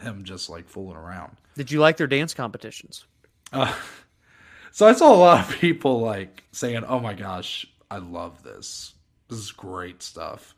[0.00, 1.36] him just like fooling around.
[1.56, 3.06] Did you like their dance competitions?
[3.50, 3.74] Uh,
[4.72, 8.92] so I saw a lot of people like saying, "Oh my gosh, I love this.
[9.28, 10.54] This is great stuff."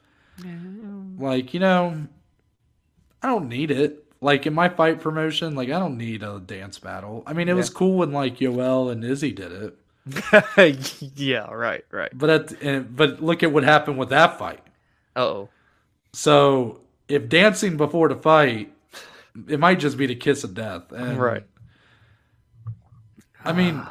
[1.18, 2.06] Like you know,
[3.22, 4.09] I don't need it.
[4.20, 7.22] Like in my fight promotion, like I don't need a dance battle.
[7.26, 9.78] I mean, it was cool when like Yoel and Izzy did it,
[11.16, 12.10] yeah, right, right.
[12.12, 14.60] but at and, but look at what happened with that fight.
[15.16, 15.48] Oh.
[16.12, 18.72] So if dancing before the fight,
[19.48, 20.92] it might just be the kiss of death.
[20.92, 21.44] And, Right.
[23.44, 23.82] I mean,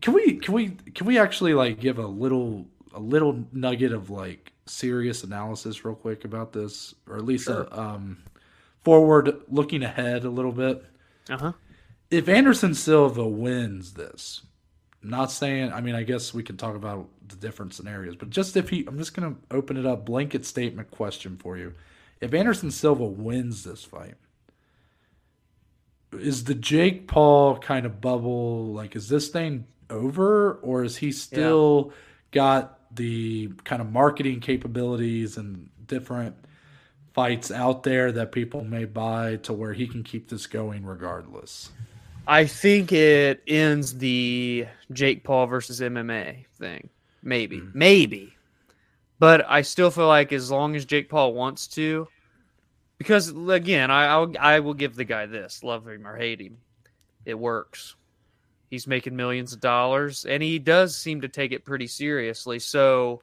[0.00, 4.08] can we can we can we actually like give a little a little nugget of
[4.08, 8.18] like serious analysis real quick about this, or at least a um,
[8.86, 10.80] forward looking ahead a little bit.
[11.28, 11.50] Uh-huh.
[12.08, 14.42] If Anderson Silva wins this,
[15.02, 18.30] I'm not saying I mean I guess we can talk about the different scenarios, but
[18.30, 21.74] just if he I'm just gonna open it up, blanket statement question for you.
[22.20, 24.14] If Anderson Silva wins this fight,
[26.12, 31.10] is the Jake Paul kind of bubble like is this thing over or is he
[31.10, 31.92] still
[32.30, 36.36] got the kind of marketing capabilities and different
[37.16, 41.70] fights out there that people may buy to where he can keep this going regardless?
[42.26, 46.90] I think it ends the Jake Paul versus MMA thing.
[47.22, 47.60] Maybe.
[47.60, 47.74] Mm.
[47.74, 48.34] Maybe.
[49.18, 52.06] But I still feel like as long as Jake Paul wants to,
[52.98, 56.58] because again, I I'll, I will give the guy this: love him or hate him,
[57.24, 57.96] it works.
[58.68, 62.58] He's making millions of dollars, and he does seem to take it pretty seriously.
[62.58, 63.22] So,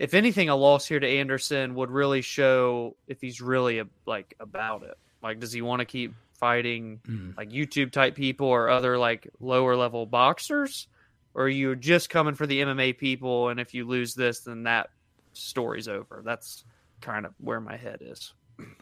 [0.00, 4.82] if anything, a loss here to Anderson would really show if he's really like about
[4.82, 4.98] it.
[5.22, 7.36] Like, does he want to keep fighting Mm.
[7.36, 10.88] like YouTube type people or other like lower level boxers?
[11.34, 13.50] Or are you just coming for the MMA people?
[13.50, 14.90] And if you lose this, then that
[15.34, 16.22] story's over.
[16.24, 16.64] That's
[17.02, 18.32] kind of where my head is.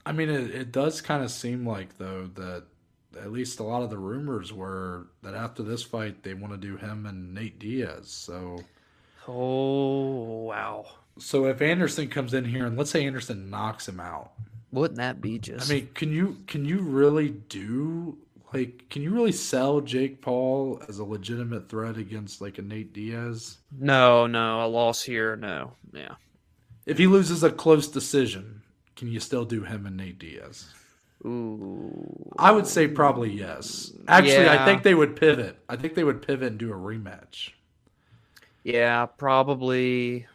[0.07, 2.65] I mean, it, it does kind of seem like though that
[3.21, 6.59] at least a lot of the rumors were that after this fight they want to
[6.59, 8.09] do him and Nate Diaz.
[8.11, 8.61] So,
[9.27, 10.87] Oh, wow.
[11.19, 14.33] So if Anderson comes in here and let's say Anderson knocks him out,
[14.73, 15.71] Wouldn't that be just?
[15.71, 18.19] I mean, can you can you really do
[18.53, 22.93] like can you really sell Jake Paul as a legitimate threat against like a Nate
[22.93, 23.59] Diaz?
[23.79, 25.37] no, no, a loss here.
[25.37, 25.73] No.
[25.93, 26.15] Yeah.
[26.87, 28.63] If he loses a close decision,
[28.97, 30.67] can you still do him and Nate Diaz?
[31.25, 32.33] Ooh.
[32.39, 33.93] I would say probably yes.
[34.07, 35.59] Actually, I think they would pivot.
[35.69, 37.51] I think they would pivot and do a rematch.
[38.63, 40.27] Yeah, probably.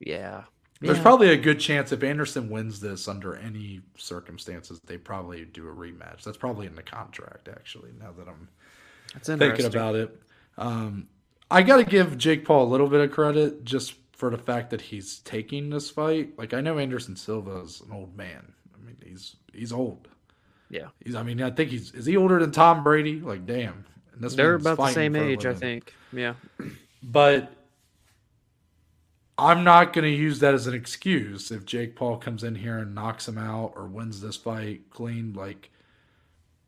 [0.00, 0.44] Yeah.
[0.80, 1.02] There's Yeah.
[1.02, 5.72] probably a good chance if Anderson wins this under any circumstances, they probably do a
[5.74, 6.22] rematch.
[6.22, 7.90] That's probably in the contract, actually.
[7.98, 8.48] Now that I'm
[9.12, 10.16] That's thinking about it,
[10.56, 11.08] um,
[11.50, 14.70] I got to give Jake Paul a little bit of credit just for the fact
[14.70, 16.38] that he's taking this fight.
[16.38, 18.52] Like I know Anderson Silva is an old man.
[18.74, 20.08] I mean, he's he's old.
[20.70, 20.88] Yeah.
[21.04, 21.14] He's.
[21.14, 21.92] I mean, I think he's.
[21.94, 23.20] Is he older than Tom Brady?
[23.20, 23.84] Like, damn.
[24.12, 25.94] And this They're about the same age, I think.
[26.12, 26.34] Yeah.
[27.02, 27.52] But
[29.38, 32.78] I'm not going to use that as an excuse if Jake Paul comes in here
[32.78, 35.32] and knocks him out or wins this fight clean.
[35.32, 35.70] Like,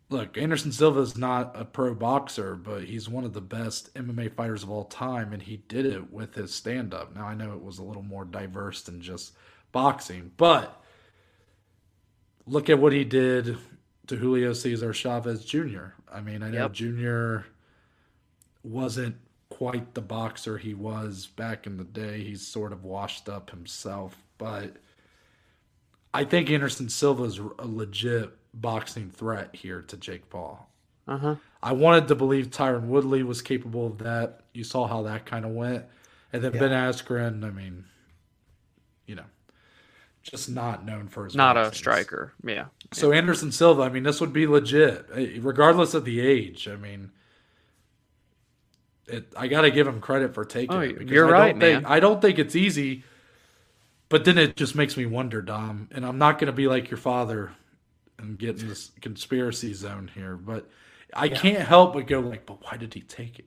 [0.09, 4.33] look, Anderson Silva is not a pro boxer, but he's one of the best MMA
[4.35, 7.13] fighters of all time, and he did it with his stand up.
[7.15, 9.33] Now, I know it was a little more diverse than just
[9.73, 10.81] boxing, but
[12.47, 13.59] look at what he did
[14.07, 15.87] to Julio Cesar Chavez Jr.
[16.13, 16.73] I mean, I know Yep.
[16.73, 17.37] Jr.
[18.63, 19.17] wasn't
[19.61, 22.23] quite the boxer he was back in the day.
[22.25, 24.79] He's sort of washed up himself, but
[26.15, 30.67] I think Anderson Silva is a legit boxing threat here to Jake Paul.
[31.07, 31.35] Uh huh.
[31.63, 34.45] I wanted to believe Tyron Woodley was capable of that.
[34.55, 35.85] You saw how that kind of went.
[36.33, 36.61] And then Yeah.
[36.61, 37.85] Ben Askren, I mean,
[39.05, 39.27] you know,
[40.23, 42.33] just not known for his Not a striker.
[42.43, 42.69] Yeah.
[42.93, 46.67] So Anderson Silva, I mean, this would be legit, eh, regardless of the age.
[46.67, 47.11] I mean,
[49.11, 50.99] it, I got to give him credit for taking Oh, it.
[50.99, 51.93] because you're I right, don't think, man.
[51.93, 53.05] I don't think it's easy,
[54.09, 55.89] but then it just makes me wonder, Dom.
[55.93, 57.53] And I'm not going to be like your father
[58.19, 60.69] and get in this conspiracy zone here, but
[61.15, 63.47] I can't help but go like, but why did he take it?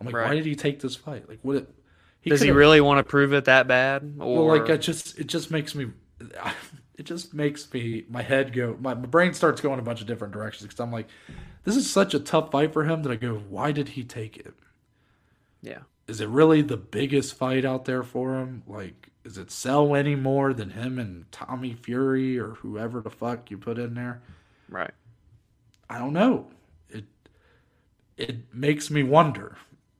[0.00, 1.28] I'm like, why did he take this fight?
[1.28, 1.56] Like, what?
[1.56, 1.68] It,
[2.24, 4.16] Does he really want to prove it that bad?
[4.18, 5.88] Or well, like I just it just makes me
[6.96, 10.06] it just makes me my head go my, my brain starts going a bunch of
[10.06, 11.06] different directions because I'm like,
[11.64, 14.36] this is such a tough fight for him that I go, why did he take
[14.38, 14.54] it?
[15.66, 15.80] Yeah.
[16.06, 18.62] Is it really the biggest fight out there for him?
[18.66, 23.50] Like, is it sell any more than him and Tommy Fury or whoever the fuck
[23.50, 24.22] you put in there?
[24.68, 24.92] Right.
[25.90, 26.46] I don't know.
[26.88, 27.04] It
[28.16, 29.56] it makes me wonder.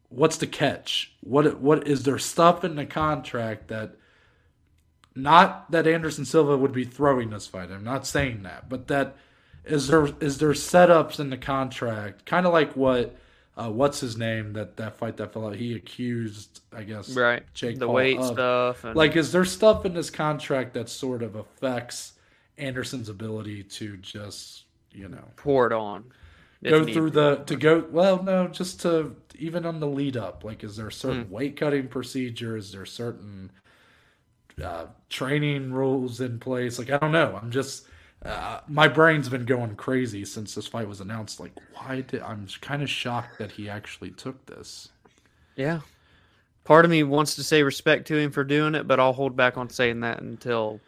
[0.09, 1.13] What's the catch?
[1.21, 3.97] What what is there stuff in the contract that
[5.17, 7.71] not that Anderson Silva would be throwing this fight.
[7.71, 9.17] I'm not saying that, but that
[9.65, 13.17] is there is there setups in the contract, kind of like what
[13.57, 15.57] uh, what's his name that that fight that fell out.
[15.57, 17.43] He accused, I guess, Right.
[17.55, 18.35] Jake the Paul weight of.
[18.35, 18.85] stuff.
[18.85, 22.13] And, Like, is there stuff in this contract that sort of affects
[22.59, 26.05] Anderson's ability to just you know pour it on.
[26.65, 30.65] go through the to go well no just to even on the lead up like
[30.65, 31.31] is there certain Hmm.
[31.31, 33.51] weight cutting procedures is there certain
[34.63, 37.87] uh, training rules in place like i don't know i'm just
[38.25, 41.39] uh, my brain's been going crazy since this fight was announced.
[41.39, 44.89] Like why did i'm kind of shocked that he actually took this.
[45.55, 45.81] Yeah.
[46.65, 49.37] Part of me wants to say respect to him for doing it, but I'll hold
[49.37, 50.81] back on saying that until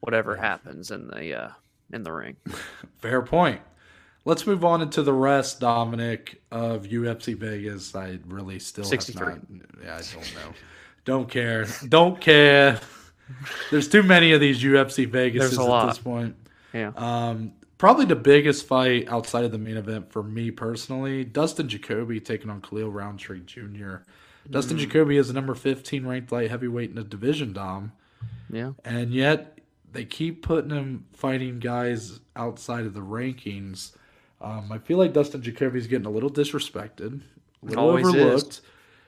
[0.00, 1.50] whatever happens in the uh,
[1.92, 2.36] in the ring.
[2.98, 3.60] fair point.
[4.24, 7.94] Let's move on into the rest dominic of ufc vegas.
[7.94, 9.26] I really still 63.
[9.26, 9.38] not
[9.82, 10.54] yeah i don't know.
[11.04, 11.66] Don't care.
[11.88, 12.80] Don't care.
[13.70, 15.86] There's too many of these ufc vegas at lot.
[15.86, 16.36] this point
[16.72, 16.92] Yeah.
[16.96, 22.20] um probably the biggest fight outside of the main event for me personally dustin jacoby
[22.20, 23.96] taking on khalil rountree jr
[24.50, 27.92] dustin jacoby is the number 15 ranked light heavyweight in the division dom
[28.50, 28.72] Yeah.
[28.84, 29.58] and yet
[29.92, 33.92] they keep putting him fighting guys outside of the rankings.
[34.40, 37.20] Um, I feel like Dustin Jacoby's getting a little disrespected,
[37.62, 38.14] a little Always is.
[38.14, 38.60] overlooked.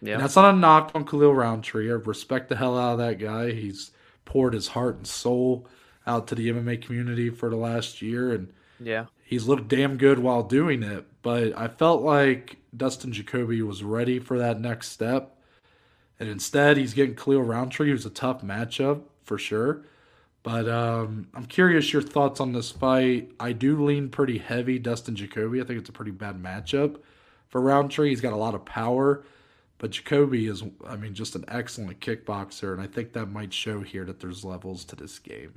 [0.02, 0.12] Yeah.
[0.14, 1.88] And that's not a knock on Khalil Rountree.
[1.90, 3.52] I respect the hell out of that guy.
[3.52, 3.92] He's
[4.26, 5.66] poured his heart and soul
[6.06, 9.06] out to the MMA community for the last year, and Yeah.
[9.24, 11.06] he's looked damn good while doing it.
[11.22, 15.36] But I felt like Dustin Jacoby was ready for that next step.
[16.20, 19.82] And instead, he's getting Khalil Rountree, who's a tough matchup for sure.
[20.42, 23.32] But um, I'm curious your thoughts on this fight.
[23.40, 25.60] I do lean pretty heavy Dustin Jacoby.
[25.60, 26.98] I think it's a pretty bad matchup
[27.48, 28.10] for Rountree.
[28.10, 29.24] He's got a lot of power,
[29.78, 33.80] but Jacoby is, I mean, just an excellent kickboxer, and I think that might show
[33.80, 35.54] here that there's levels to this game.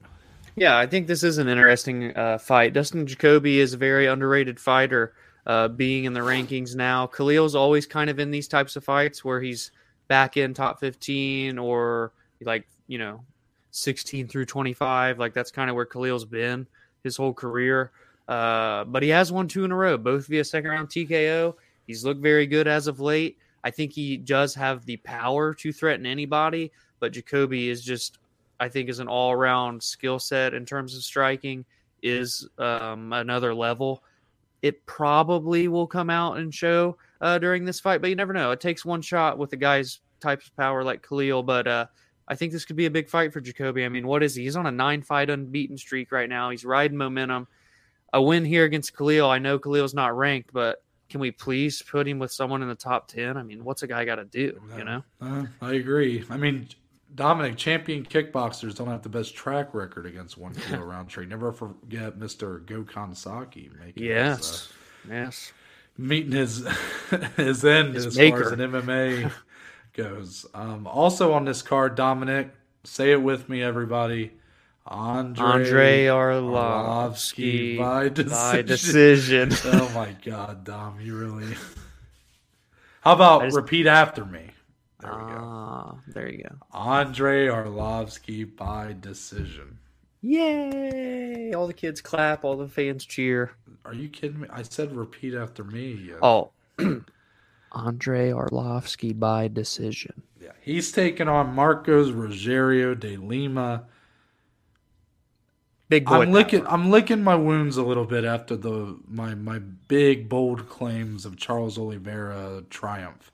[0.58, 2.74] Yeah, I think this is an interesting uh, fight.
[2.74, 5.14] Dustin Jacoby is a very underrated fighter,
[5.46, 7.06] uh, being in the rankings now.
[7.06, 9.70] Khalil's always kind of in these types of fights where he's
[10.08, 13.24] back in top 15 or like, you know,
[13.70, 15.20] 16 through 25.
[15.20, 16.66] Like that's kind of where Khalil's been
[17.04, 17.92] his whole career.
[18.28, 21.54] Uh, but he has won two in a row, both via second round TKO.
[21.86, 23.38] He's looked very good as of late.
[23.64, 28.18] I think he does have the power to threaten anybody, but Jacoby is just
[28.60, 31.66] I think is an all around skill set in terms of striking
[32.02, 34.04] is um, another level.
[34.62, 38.52] It probably will come out and show uh, during this fight, but you never know.
[38.52, 41.86] It takes one shot with a guy's types of power like Khalil, but uh,
[42.28, 43.86] I think this could be a big fight for Jacoby.
[43.86, 44.44] I mean, what is he?
[44.44, 46.50] He's on a nine fight unbeaten streak right now.
[46.50, 47.48] He's riding momentum.
[48.14, 49.30] A win here against Khalil.
[49.30, 52.76] I know Khalil's not ranked, but can we please put him with someone in the
[52.76, 53.38] top 10?
[53.38, 55.04] I mean, what's a guy got to do, you know?
[55.22, 56.26] Uh, I agree.
[56.30, 56.68] I mean,
[57.16, 61.26] Dominic, champion kickboxers don't have the best track record against one Khalil Rountree.
[61.26, 62.64] Never forget Mr.
[62.66, 64.74] Gokhan Saki making his, uh, Yes.
[65.10, 65.54] Yes.
[65.98, 66.68] meeting his
[67.38, 68.44] his end His as maker.
[68.44, 69.32] far as an MMA
[69.94, 70.46] goes.
[70.54, 72.52] Um, also on this card, Dominic,
[72.84, 74.34] say it with me, everybody.
[74.90, 78.10] Andre, Andre Arlovsky Arlovsky by by
[78.62, 79.50] decision.
[79.50, 79.80] decision.
[79.82, 81.56] oh my God, Dom, you really.
[83.02, 84.52] How about just- repeat after me?
[85.00, 85.40] There we go.
[85.40, 86.56] Ah, there you go.
[86.72, 89.78] Andre Arlovsky by decision.
[90.22, 91.54] Yay!
[91.54, 93.52] All the kids clap, all the fans cheer.
[93.86, 94.48] Are you kidding me?
[94.52, 96.12] I said repeat after me.
[96.22, 96.52] Oh,
[97.72, 100.24] Andre Arlovsky by decision.
[100.42, 103.86] Yeah, he's taking on Marcos Rogerio de Lima.
[105.90, 106.24] Big boy.
[106.24, 106.66] I'm licking.
[106.68, 111.38] I'm licking my wounds a little bit after the my my big bold claims of
[111.38, 113.32] Charles Oliveira triumph.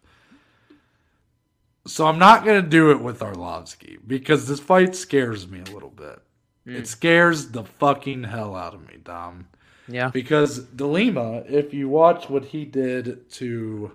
[1.85, 5.89] So I'm not gonna do it with Arlovsky because this fight scares me a little
[5.89, 6.19] bit.
[6.65, 9.47] It scares the fucking hell out of me, Dom.
[9.89, 10.07] Yeah.
[10.09, 13.91] Because De Lima, if you watch what he did to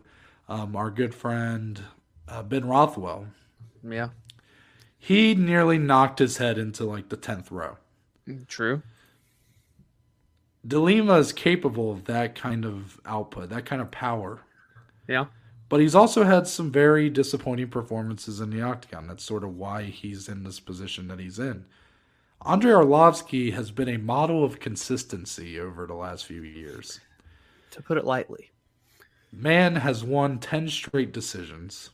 [0.50, 1.80] um, our good friend
[2.28, 3.26] uh, Ben Rothwell,
[3.82, 4.10] Yeah.
[4.98, 7.78] he nearly knocked his head into like the tenth row.
[8.48, 8.82] True.
[10.66, 14.40] De Lima is capable of that kind of output, that kind of power.
[15.06, 15.26] Yeah.
[15.68, 19.06] But he's also had some very disappointing performances in the octagon.
[19.06, 21.66] That's sort of why he's in this position that he's in.
[22.44, 27.00] Andrei Arlovsky has been a model of consistency over the last few years.
[27.72, 28.50] To put it lightly.
[29.30, 31.90] Man has won 10 straight decisions.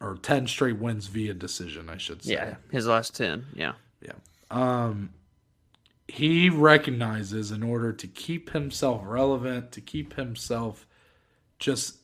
[0.00, 2.34] Or 10 straight wins via decision, I should say.
[2.34, 2.54] Yeah.
[2.70, 3.46] His last 10.
[3.54, 3.72] Yeah.
[4.00, 4.12] Yeah.
[4.50, 5.10] Um,
[6.08, 10.86] he recognizes in order to keep himself relevant, to keep himself
[11.58, 11.98] just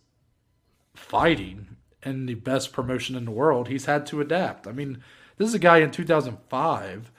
[0.94, 4.66] fighting in the best promotion in the world, he's had to adapt.
[4.66, 5.02] I mean,
[5.36, 7.12] this is a guy in 2005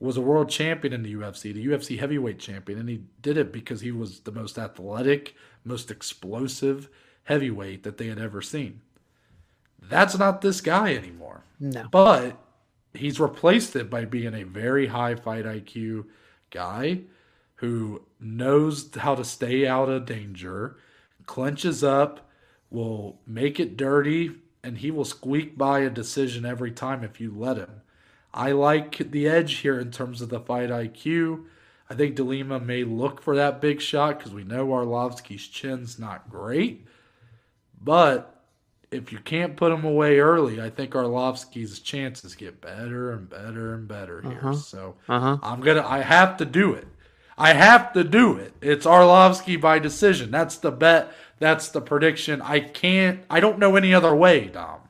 [0.00, 3.52] was a world champion in the UFC, the UFC heavyweight champion, and he did it
[3.52, 6.88] because he was the most athletic, most explosive
[7.24, 8.80] heavyweight that they had ever seen.
[9.82, 11.44] That's not this guy anymore.
[11.58, 11.88] No.
[11.90, 12.38] But
[12.94, 16.06] he's replaced it by being a very high fight IQ
[16.50, 17.00] guy
[17.56, 20.76] who knows how to stay out of danger,
[21.26, 22.27] clenches up,
[22.70, 27.32] will make it dirty, and he will squeak by a decision every time if you
[27.36, 27.82] let him.
[28.34, 31.44] I like the edge here in terms of the fight IQ.
[31.90, 36.28] I think DeLima may look for that big shot because we know Arlovsky's chin's not
[36.28, 36.86] great.
[37.80, 38.34] But
[38.90, 43.74] if you can't put him away early, I think Arlovsky's chances get better and better
[43.74, 44.52] and better here.
[44.54, 45.38] So Uh-huh.
[45.42, 46.86] I'm gonna I have to do it.
[47.36, 48.52] I have to do it.
[48.60, 50.30] It's Arlovsky by decision.
[50.30, 51.12] That's the bet.
[51.38, 52.42] That's the prediction.
[52.42, 54.80] I can't I don't know any other way, Dom.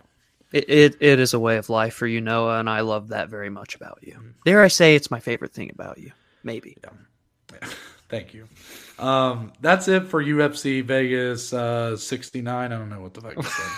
[0.52, 3.28] It, it it is a way of life for you, Noah, and I love that
[3.28, 4.18] very much about you.
[4.44, 6.12] Dare I say it's my favorite thing about you?
[6.42, 6.76] Maybe.
[6.82, 7.68] Yeah.
[8.08, 8.48] Thank you.
[8.98, 12.72] Um, that's it for UFC Vegas uh, 69.
[12.72, 13.72] I don't know what the fuck I said.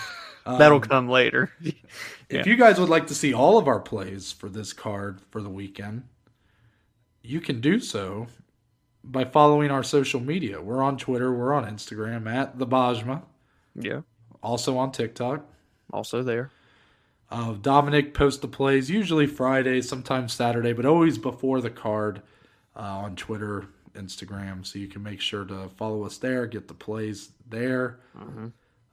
[0.58, 1.50] That'll come later.
[2.30, 5.42] If you guys would like to see all of our plays for this card for
[5.42, 6.04] the weekend,
[7.22, 8.28] you can do so
[9.02, 10.60] by following our social media.
[10.60, 13.22] We're on Twitter, we're on Instagram at the Bajma,
[13.74, 14.00] yeah.
[14.42, 15.44] also on TikTok.
[15.92, 16.50] Also there.
[17.30, 22.22] Uh, Dominic posts the plays usually Friday, sometimes Saturday, but always before the card
[22.76, 24.66] uh, on Twitter, Instagram.
[24.66, 28.00] So you can make sure to follow us there, get the plays there.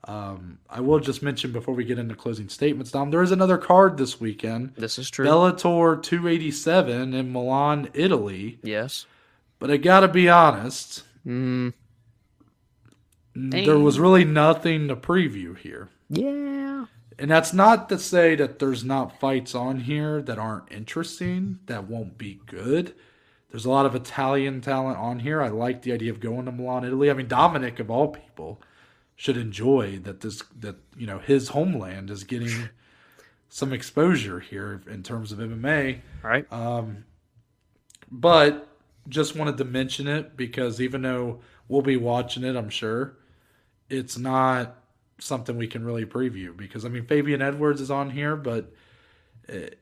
[0.03, 3.57] Um, I will just mention before we get into closing statements, Dom, there is another
[3.57, 4.73] card this weekend.
[4.75, 5.25] This is true.
[5.25, 8.59] Bellator 287 in Milan, Italy.
[8.63, 9.05] yes.
[9.59, 11.73] But I gotta be honest, Mm,
[13.35, 15.89] there was really nothing to preview here.
[16.09, 16.85] yeah.
[17.19, 21.87] And that's not to say that there's not fights on here that aren't interesting, that
[21.87, 22.93] won't be good.
[23.49, 25.41] There's a lot of Italian talent on here.
[25.41, 27.09] I like the idea of going to Milan, Italy.
[27.09, 28.61] I mean, Dominic of all people
[29.15, 32.69] should enjoy that this that you know his homeland is getting
[33.49, 36.01] some exposure here in terms of MMA.
[36.23, 36.45] All right.
[38.11, 38.67] But
[39.09, 43.17] just wanted to mention it because even though we'll be watching it, I'm sure
[43.89, 44.75] it's not
[45.19, 48.71] something we can really preview because I mean Fabian Edwards is on here, but
[49.47, 49.79] it,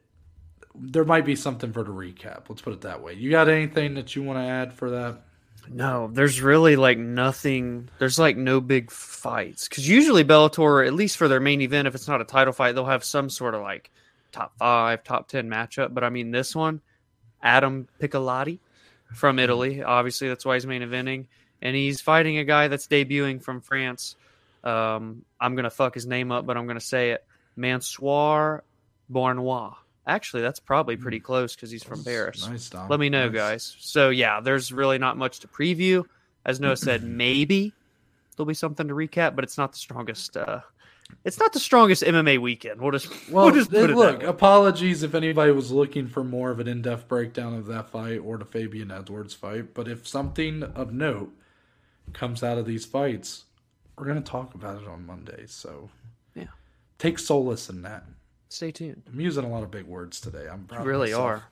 [0.73, 2.43] there might be something for the recap.
[2.49, 3.13] Let's put it that way.
[3.13, 5.21] You got anything that you want to add for that?
[5.69, 7.89] No, there's really like nothing.
[7.97, 11.95] There's like no big fights because usually Bellator, at least for their main event, if
[11.95, 13.89] it's not a title fight, they'll have some sort of like
[14.31, 15.93] top five, top ten matchup.
[15.93, 16.81] But I mean, this one,
[17.41, 18.59] Adam Piccolotti
[19.13, 21.25] from Italy, obviously that's why he's main eventing,
[21.61, 24.15] and he's fighting a guy that's debuting from France.
[24.63, 27.25] Um, I'm gonna fuck his name up, but I'm gonna say it,
[27.57, 28.61] Mansoir
[29.11, 29.75] Bournois.
[30.07, 32.47] Actually, that's probably pretty close because he's from Paris.
[32.47, 32.71] Nice.
[32.89, 33.35] Let me know, Nice.
[33.35, 33.75] guys.
[33.79, 36.03] So yeah, there's really not much to preview.
[36.45, 37.73] As Noah said, maybe
[38.35, 40.37] there'll be something to recap, but it's not the strongest.
[40.37, 40.59] Uh,
[41.23, 42.81] it's not the strongest MMA weekend.
[42.81, 44.29] We'll just Well, we'll just put it look, that way.
[44.29, 48.37] apologies if anybody was looking for more of an in-depth breakdown of that fight or
[48.37, 49.73] the Fabian Edwards fight.
[49.73, 51.33] But if something of note
[52.13, 53.45] comes out of these fights,
[53.97, 55.45] we're going to talk about it on Monday.
[55.47, 55.89] So
[56.35, 56.45] Yeah.
[56.99, 58.05] take solace in that.
[58.49, 59.01] Stay tuned.
[59.11, 60.47] I'm using a lot of big words today.
[60.49, 61.43] I'm proud You really of myself.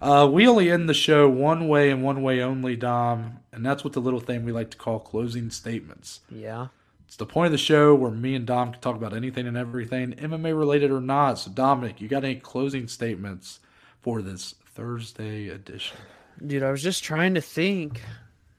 [0.00, 0.24] are.
[0.24, 3.82] Uh, we only end the show one way and one way only, Dom, and that's
[3.82, 6.20] what the little thing we like to call closing statements.
[6.30, 6.68] Yeah.
[7.12, 9.54] It's the point of the show where me and Dom can talk about anything and
[9.54, 11.34] everything, MMA related or not.
[11.34, 13.60] So, Dominic, you got any closing statements
[14.00, 15.98] for this Thursday edition?
[16.46, 18.00] Dude, I was just trying to think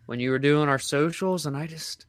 [0.05, 2.05] when you were doing our socials, and I just.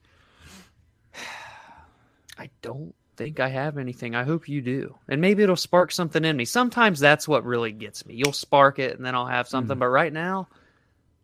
[2.38, 4.14] I don't think I have anything.
[4.14, 4.97] I hope you do.
[5.09, 6.45] And maybe it'll spark something in me.
[6.45, 8.16] Sometimes that's what really gets me.
[8.16, 9.76] You'll spark it, and then I'll have something.
[9.76, 9.80] Hmm.
[9.80, 10.49] But right now,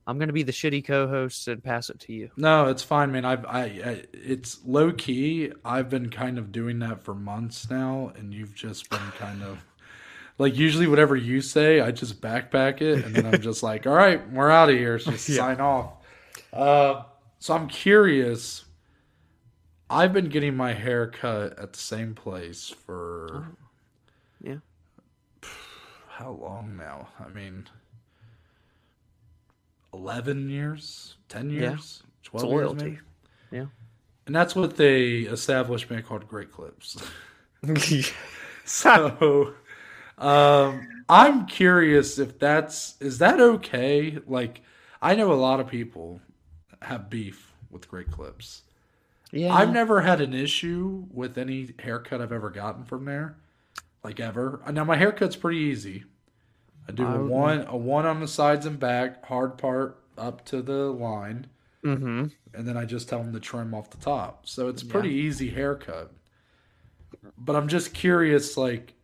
[0.07, 2.30] I'm going to be the shitty co host and pass it to you.
[2.36, 3.24] No, it's fine, man.
[3.24, 5.53] I've, I, I, it's low key.
[5.64, 9.59] I've been kind of doing that for months now, and you've just been kind of
[10.38, 13.92] like usually whatever you say, I just backpack it, and then I'm just like, all
[13.94, 14.98] right, we're out of here.
[14.98, 15.36] So just Yeah.
[15.36, 15.92] sign off.
[16.53, 17.03] Uh,
[17.38, 18.64] so I'm curious.
[19.88, 23.48] I've been getting my hair cut at the same place for
[24.40, 24.57] Yeah.
[26.09, 27.09] how long now?
[27.18, 27.66] I mean,
[29.93, 31.72] eleven years, ten Yeah.
[31.72, 32.99] years, twelve It's years, maybe.
[33.51, 33.66] Yeah.
[34.26, 36.97] And that's what they establishment called Great Clips.
[38.64, 39.55] so,
[40.18, 44.18] um, I'm curious if that's is that okay?
[44.26, 44.62] Like,
[45.03, 46.20] I know a lot of people
[46.82, 48.62] have beef with Great Clips.
[49.32, 49.53] yeah.
[49.55, 53.36] I've never had an issue with any haircut I've ever gotten from there,
[54.05, 54.61] like ever.
[54.72, 56.05] Now my haircut's pretty easy.
[56.91, 60.45] I do I a one a one on the sides and back, hard part up
[60.47, 61.47] to the line,
[61.84, 62.26] Mm-hmm.
[62.55, 64.47] and then I just tell them to trim off the top.
[64.47, 64.86] So it's a Yeah.
[64.86, 66.12] pretty easy haircut.
[67.36, 68.95] But I'm just curious, like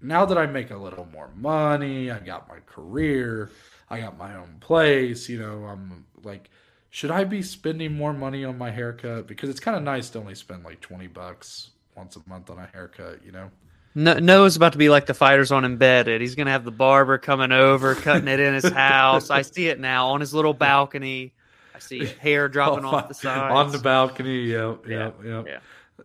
[0.00, 3.50] now that I make a little more money, I got my career,
[3.88, 6.50] I got my own place, you know, I'm like,
[6.90, 9.26] should I be spending more money on my haircut?
[9.26, 12.58] Because it's kind of nice to only spend like 20 bucks once a month on
[12.58, 13.50] a haircut, you know?
[13.94, 16.20] No, Noah's about to be like the fighters on Embedded.
[16.20, 19.30] He's gonna have the barber coming over, cutting it in his house.
[19.30, 21.32] I see it now on his little balcony.
[21.74, 23.54] I see hair dropping off the sides.
[23.54, 25.42] On the balcony, yeah, yeah, yeah.
[25.46, 25.58] yeah.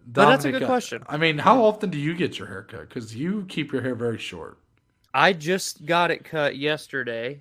[0.06, 1.04] But that's a good uh, question.
[1.08, 2.90] I mean, how often do you get your haircut?
[2.90, 4.58] Because you keep your hair very short.
[5.14, 7.40] I just got it cut yesterday,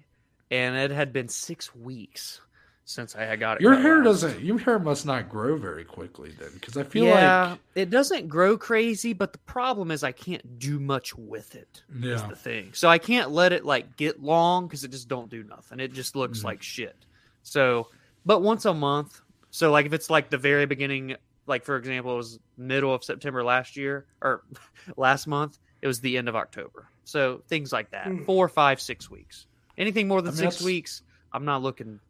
[0.50, 2.40] and it had been six weeks
[2.88, 3.60] since I got it.
[3.62, 4.22] Your cut hair last.
[4.22, 4.40] doesn't.
[4.42, 8.28] Your hair must not grow very quickly then, because I feel yeah, like it doesn't
[8.28, 11.82] grow crazy, but the problem is I can't do much with it.
[11.94, 12.14] Yeah.
[12.14, 12.70] Is the thing.
[12.72, 15.80] So I can't let it like get long because it just don't do nothing.
[15.80, 16.44] It just looks Mhm.
[16.44, 16.96] like shit.
[17.42, 17.88] So,
[18.24, 19.20] but once a month.
[19.50, 21.16] So like if it's like the very beginning,
[21.46, 24.44] like for example, it was middle of September last year or
[24.96, 25.58] last month.
[25.82, 26.88] It was the end of October.
[27.04, 28.10] So things like that.
[28.24, 29.46] Four, five, six weeks.
[29.76, 31.02] Anything more than I mean, six that's- weeks,
[31.34, 32.00] I'm not looking.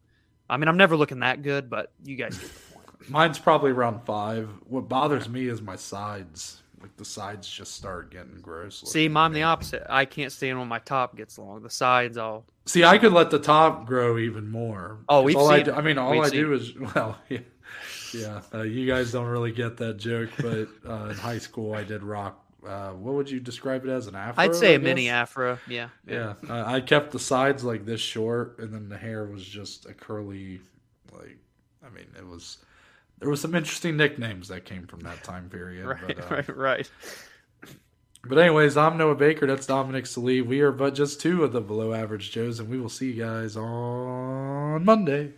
[0.50, 3.10] I mean, I'm never looking that good, but you guys get the point.
[3.10, 4.48] mine's probably around five.
[4.66, 6.62] What bothers me is my sides.
[6.80, 8.84] Like the sides just start getting gross.
[8.86, 9.06] See.
[9.06, 9.84] I'm the opposite.
[9.90, 11.62] I can't stand when my top gets long.
[11.62, 12.46] The sides all.
[12.66, 14.98] See, I could let the top grow even more.
[15.08, 15.72] Oh, we've all I, seen do.
[15.72, 17.38] I mean, all We've I seen do is well, yeah,
[18.14, 18.40] yeah.
[18.54, 22.02] Uh, you guys don't really get that joke, but uh, in high school, I did
[22.02, 22.44] rock.
[22.66, 24.06] Uh, what would you describe it as?
[24.06, 24.42] An afro?
[24.42, 25.58] I'd say I a mini afro.
[25.68, 25.88] Yeah.
[26.06, 29.86] Yeah, I I kept the sides like this short, and then the hair was just
[29.86, 30.60] a curly.
[31.12, 31.38] Like,
[31.84, 32.58] I mean, it was.
[33.20, 35.86] There was some interesting nicknames that came from that time period.
[35.86, 36.90] Right, but, uh, right, right.
[38.24, 39.46] but anyways, I'm Noah Baker.
[39.46, 40.40] That's Dominic Salee.
[40.40, 43.24] We are but just two of the below average Joes, and we will see you
[43.24, 45.32] guys on Monday.